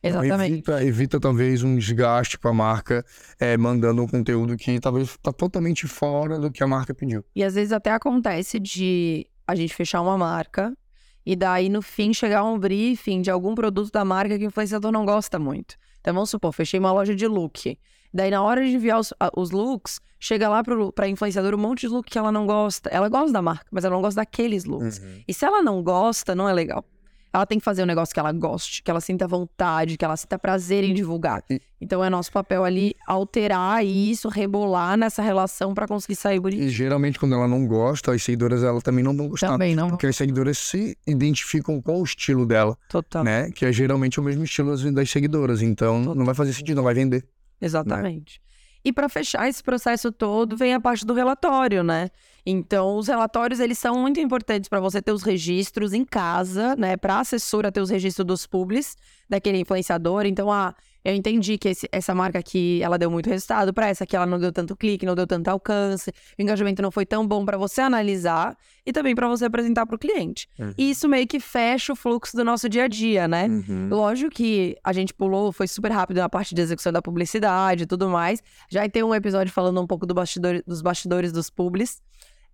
[0.08, 0.52] Exatamente.
[0.52, 3.04] evita, evita talvez um desgaste com a marca,
[3.38, 7.24] é, mandando um conteúdo que talvez tá totalmente fora do que a marca pediu.
[7.34, 10.76] E às vezes até acontece de a gente fechar uma marca
[11.24, 14.92] e daí no fim chegar um briefing de algum produto da marca que o influenciador
[14.92, 15.76] não gosta muito.
[16.00, 17.76] Então vamos supor, fechei uma loja de look.
[18.14, 21.80] Daí na hora de enviar os, os looks, chega lá pro, pra influenciador um monte
[21.80, 22.88] de look que ela não gosta.
[22.90, 25.00] Ela gosta da marca, mas ela não gosta daqueles looks.
[25.26, 26.84] E se ela não gosta, não é legal.
[27.32, 30.16] Ela tem que fazer um negócio que ela goste, que ela sinta vontade, que ela
[30.16, 31.42] sinta prazer em divulgar.
[31.80, 36.66] Então é nosso papel ali alterar isso, rebolar nessa relação pra conseguir sair bonitinho.
[36.66, 39.48] E geralmente, quando ela não gosta, as seguidoras ela também não vão gostar.
[39.48, 39.88] Também não.
[39.90, 42.76] Porque as seguidoras se identificam com o estilo dela.
[42.88, 43.22] Total.
[43.22, 43.50] né?
[43.50, 45.60] Que é geralmente o mesmo estilo das- das seguidoras.
[45.60, 47.24] Então, não vai fazer sentido, não vai vender.
[47.60, 48.40] Exatamente.
[48.86, 52.08] E para fechar esse processo todo, vem a parte do relatório, né?
[52.46, 56.96] Então, os relatórios, eles são muito importantes para você ter os registros em casa, né?
[56.96, 58.96] Para a assessora ter os registros dos publis
[59.28, 60.24] daquele influenciador.
[60.24, 60.72] Então, ah,
[61.10, 64.26] eu entendi que esse- essa marca aqui, ela deu muito resultado, para essa aqui ela
[64.26, 67.56] não deu tanto clique, não deu tanto alcance, o engajamento não foi tão bom para
[67.56, 70.48] você analisar e também para você apresentar para o cliente.
[70.76, 73.46] E isso meio que fecha o fluxo do nosso dia a dia, né?
[73.90, 77.86] Lógico que a gente pulou, foi super rápido na parte de execução da publicidade e
[77.86, 78.42] tudo mais.
[78.68, 82.00] Já tem um episódio falando um pouco do bastidor, dos bastidores dos publis,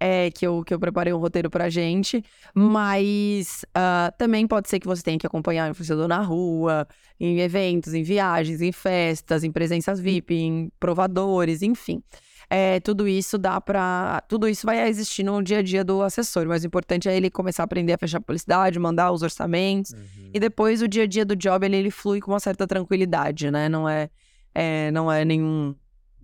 [0.04, 2.24] é, que, eu, que eu preparei um roteiro pra gente.
[2.52, 6.88] Mas ah, também pode ser que você tenha que acompanhar o influenciador na rua,
[7.20, 12.02] em eventos, em viagens, em festas, em presenças VIP, em provadores, enfim.
[12.50, 14.24] É, tudo isso dá pra.
[14.28, 17.30] Tudo isso vai existir no dia a dia do assessor, mas o importante é ele
[17.30, 19.92] começar a aprender a fechar publicidade, mandar os orçamentos.
[20.34, 23.52] E depois o dia a dia do job ele, ele flui com uma certa tranquilidade,
[23.52, 23.68] né?
[23.68, 24.10] Não é,
[24.52, 25.74] é, não é nenhum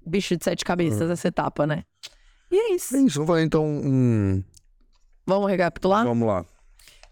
[0.05, 1.85] bicho de sete cabeças essa etapa, né?
[2.51, 2.97] E é isso.
[2.97, 4.43] É isso, vamos fazer então um.
[5.27, 6.05] Vamos recapitular?
[6.05, 6.45] Vamos lá.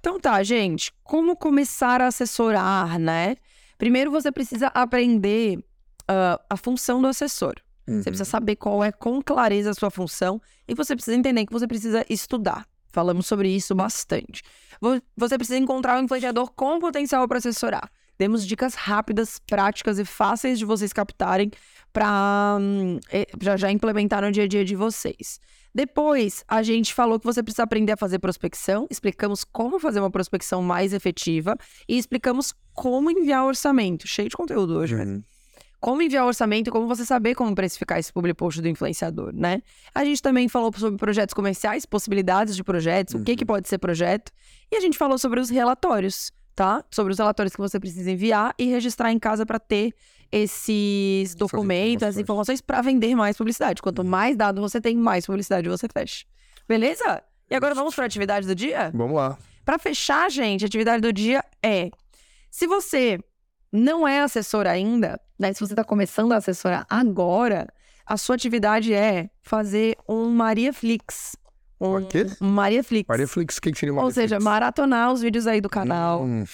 [0.01, 0.93] Então tá, gente.
[1.03, 3.37] Como começar a assessorar, né?
[3.77, 7.55] Primeiro, você precisa aprender uh, a função do assessor.
[7.87, 8.03] Uhum.
[8.03, 11.53] Você precisa saber qual é com clareza a sua função e você precisa entender que
[11.53, 12.67] você precisa estudar.
[12.91, 14.43] Falamos sobre isso bastante.
[15.17, 17.91] Você precisa encontrar um influenciador com potencial para assessorar.
[18.19, 21.51] Demos dicas rápidas, práticas e fáceis de vocês captarem
[21.93, 22.99] para hum,
[23.41, 25.41] já, já implementar no dia a dia de vocês.
[25.75, 30.11] Depois, a gente falou que você precisa aprender a fazer prospecção, explicamos como fazer uma
[30.11, 31.55] prospecção mais efetiva
[31.87, 34.09] e explicamos como enviar orçamento.
[34.09, 35.23] Cheio de conteúdo hoje, uhum.
[35.79, 39.63] Como enviar orçamento e como você saber como precificar esse public post do influenciador, né?
[39.95, 43.21] A gente também falou sobre projetos comerciais, possibilidades de projetos, uhum.
[43.21, 43.49] o que, que uhum.
[43.49, 44.33] pode ser projeto.
[44.73, 46.83] E a gente falou sobre os relatórios, tá?
[46.91, 49.95] Sobre os relatórios que você precisa enviar e registrar em casa para ter
[50.33, 53.83] esses documentos, as informações para vender mais publicidade.
[53.83, 54.09] Quanto uhum.
[54.09, 56.25] mais dado você tem, mais publicidade você fecha.
[56.67, 57.23] Beleza?
[57.49, 58.91] E agora vamos para a atividade do dia?
[58.93, 59.39] Vamos lá.
[59.65, 61.91] Para fechar, gente, a atividade do dia é:
[62.51, 63.21] se você
[63.71, 65.53] não é assessor ainda, né?
[65.53, 67.69] Se você está começando a assessorar agora,
[68.05, 71.37] a sua atividade é fazer um Maria Flix.
[71.81, 72.27] Um, o quê?
[72.41, 73.07] Um Maria Flix.
[73.09, 76.23] Maria Flix, o que, que seria Maria Ou seja, maratonar os vídeos aí do canal.
[76.23, 76.45] Hum.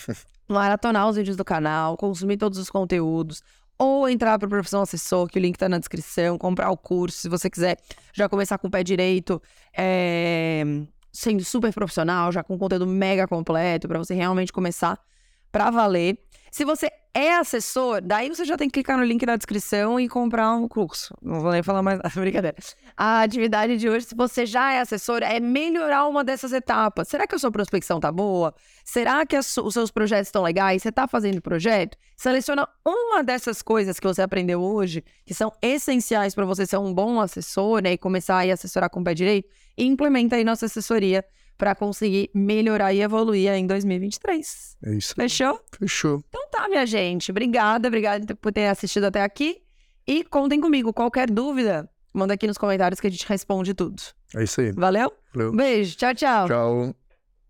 [0.49, 3.43] maratonar os vídeos do canal, consumir todos os conteúdos.
[3.79, 7.19] Ou entrar para o Profissão Assessor, que o link está na descrição, comprar o curso,
[7.19, 7.79] se você quiser
[8.13, 9.43] já começar com o pé direito,
[9.77, 10.63] é...
[11.13, 14.99] sendo super profissional, já com conteúdo mega completo, para você realmente começar
[15.51, 16.19] para valer.
[16.53, 20.07] Se você é assessor, daí você já tem que clicar no link da descrição e
[20.07, 21.15] comprar um curso.
[21.23, 22.55] Não vou nem falar mais nada, brincadeira.
[22.95, 27.09] A atividade de hoje, se você já é assessor, é melhorar uma dessas etapas.
[27.09, 28.55] Será que a sua prospecção tá boa?
[28.85, 30.83] Será que os seus projetos estão legais?
[30.83, 31.97] Você tá fazendo projeto?
[32.19, 36.93] Seleciona uma dessas coisas que você aprendeu hoje, que são essenciais para você ser um
[36.93, 37.93] bom assessor, né?
[37.93, 41.25] E começar a assessorar com o pé direito, e implementa aí nossa assessoria
[41.63, 44.79] para conseguir melhorar e evoluir em 2023.
[44.85, 45.15] É isso.
[45.15, 45.61] Fechou?
[45.79, 46.21] Fechou.
[46.29, 47.31] Então tá, minha gente.
[47.31, 49.63] Obrigada, obrigada por ter assistido até aqui.
[50.05, 50.93] E contem comigo.
[50.93, 54.03] Qualquer dúvida, manda aqui nos comentários que a gente responde tudo.
[54.35, 54.73] É isso aí.
[54.73, 55.13] Valeu?
[55.33, 55.53] Valeu.
[55.53, 55.97] Beijo.
[55.97, 56.49] Tchau, tchau.
[56.49, 57.02] Tchau.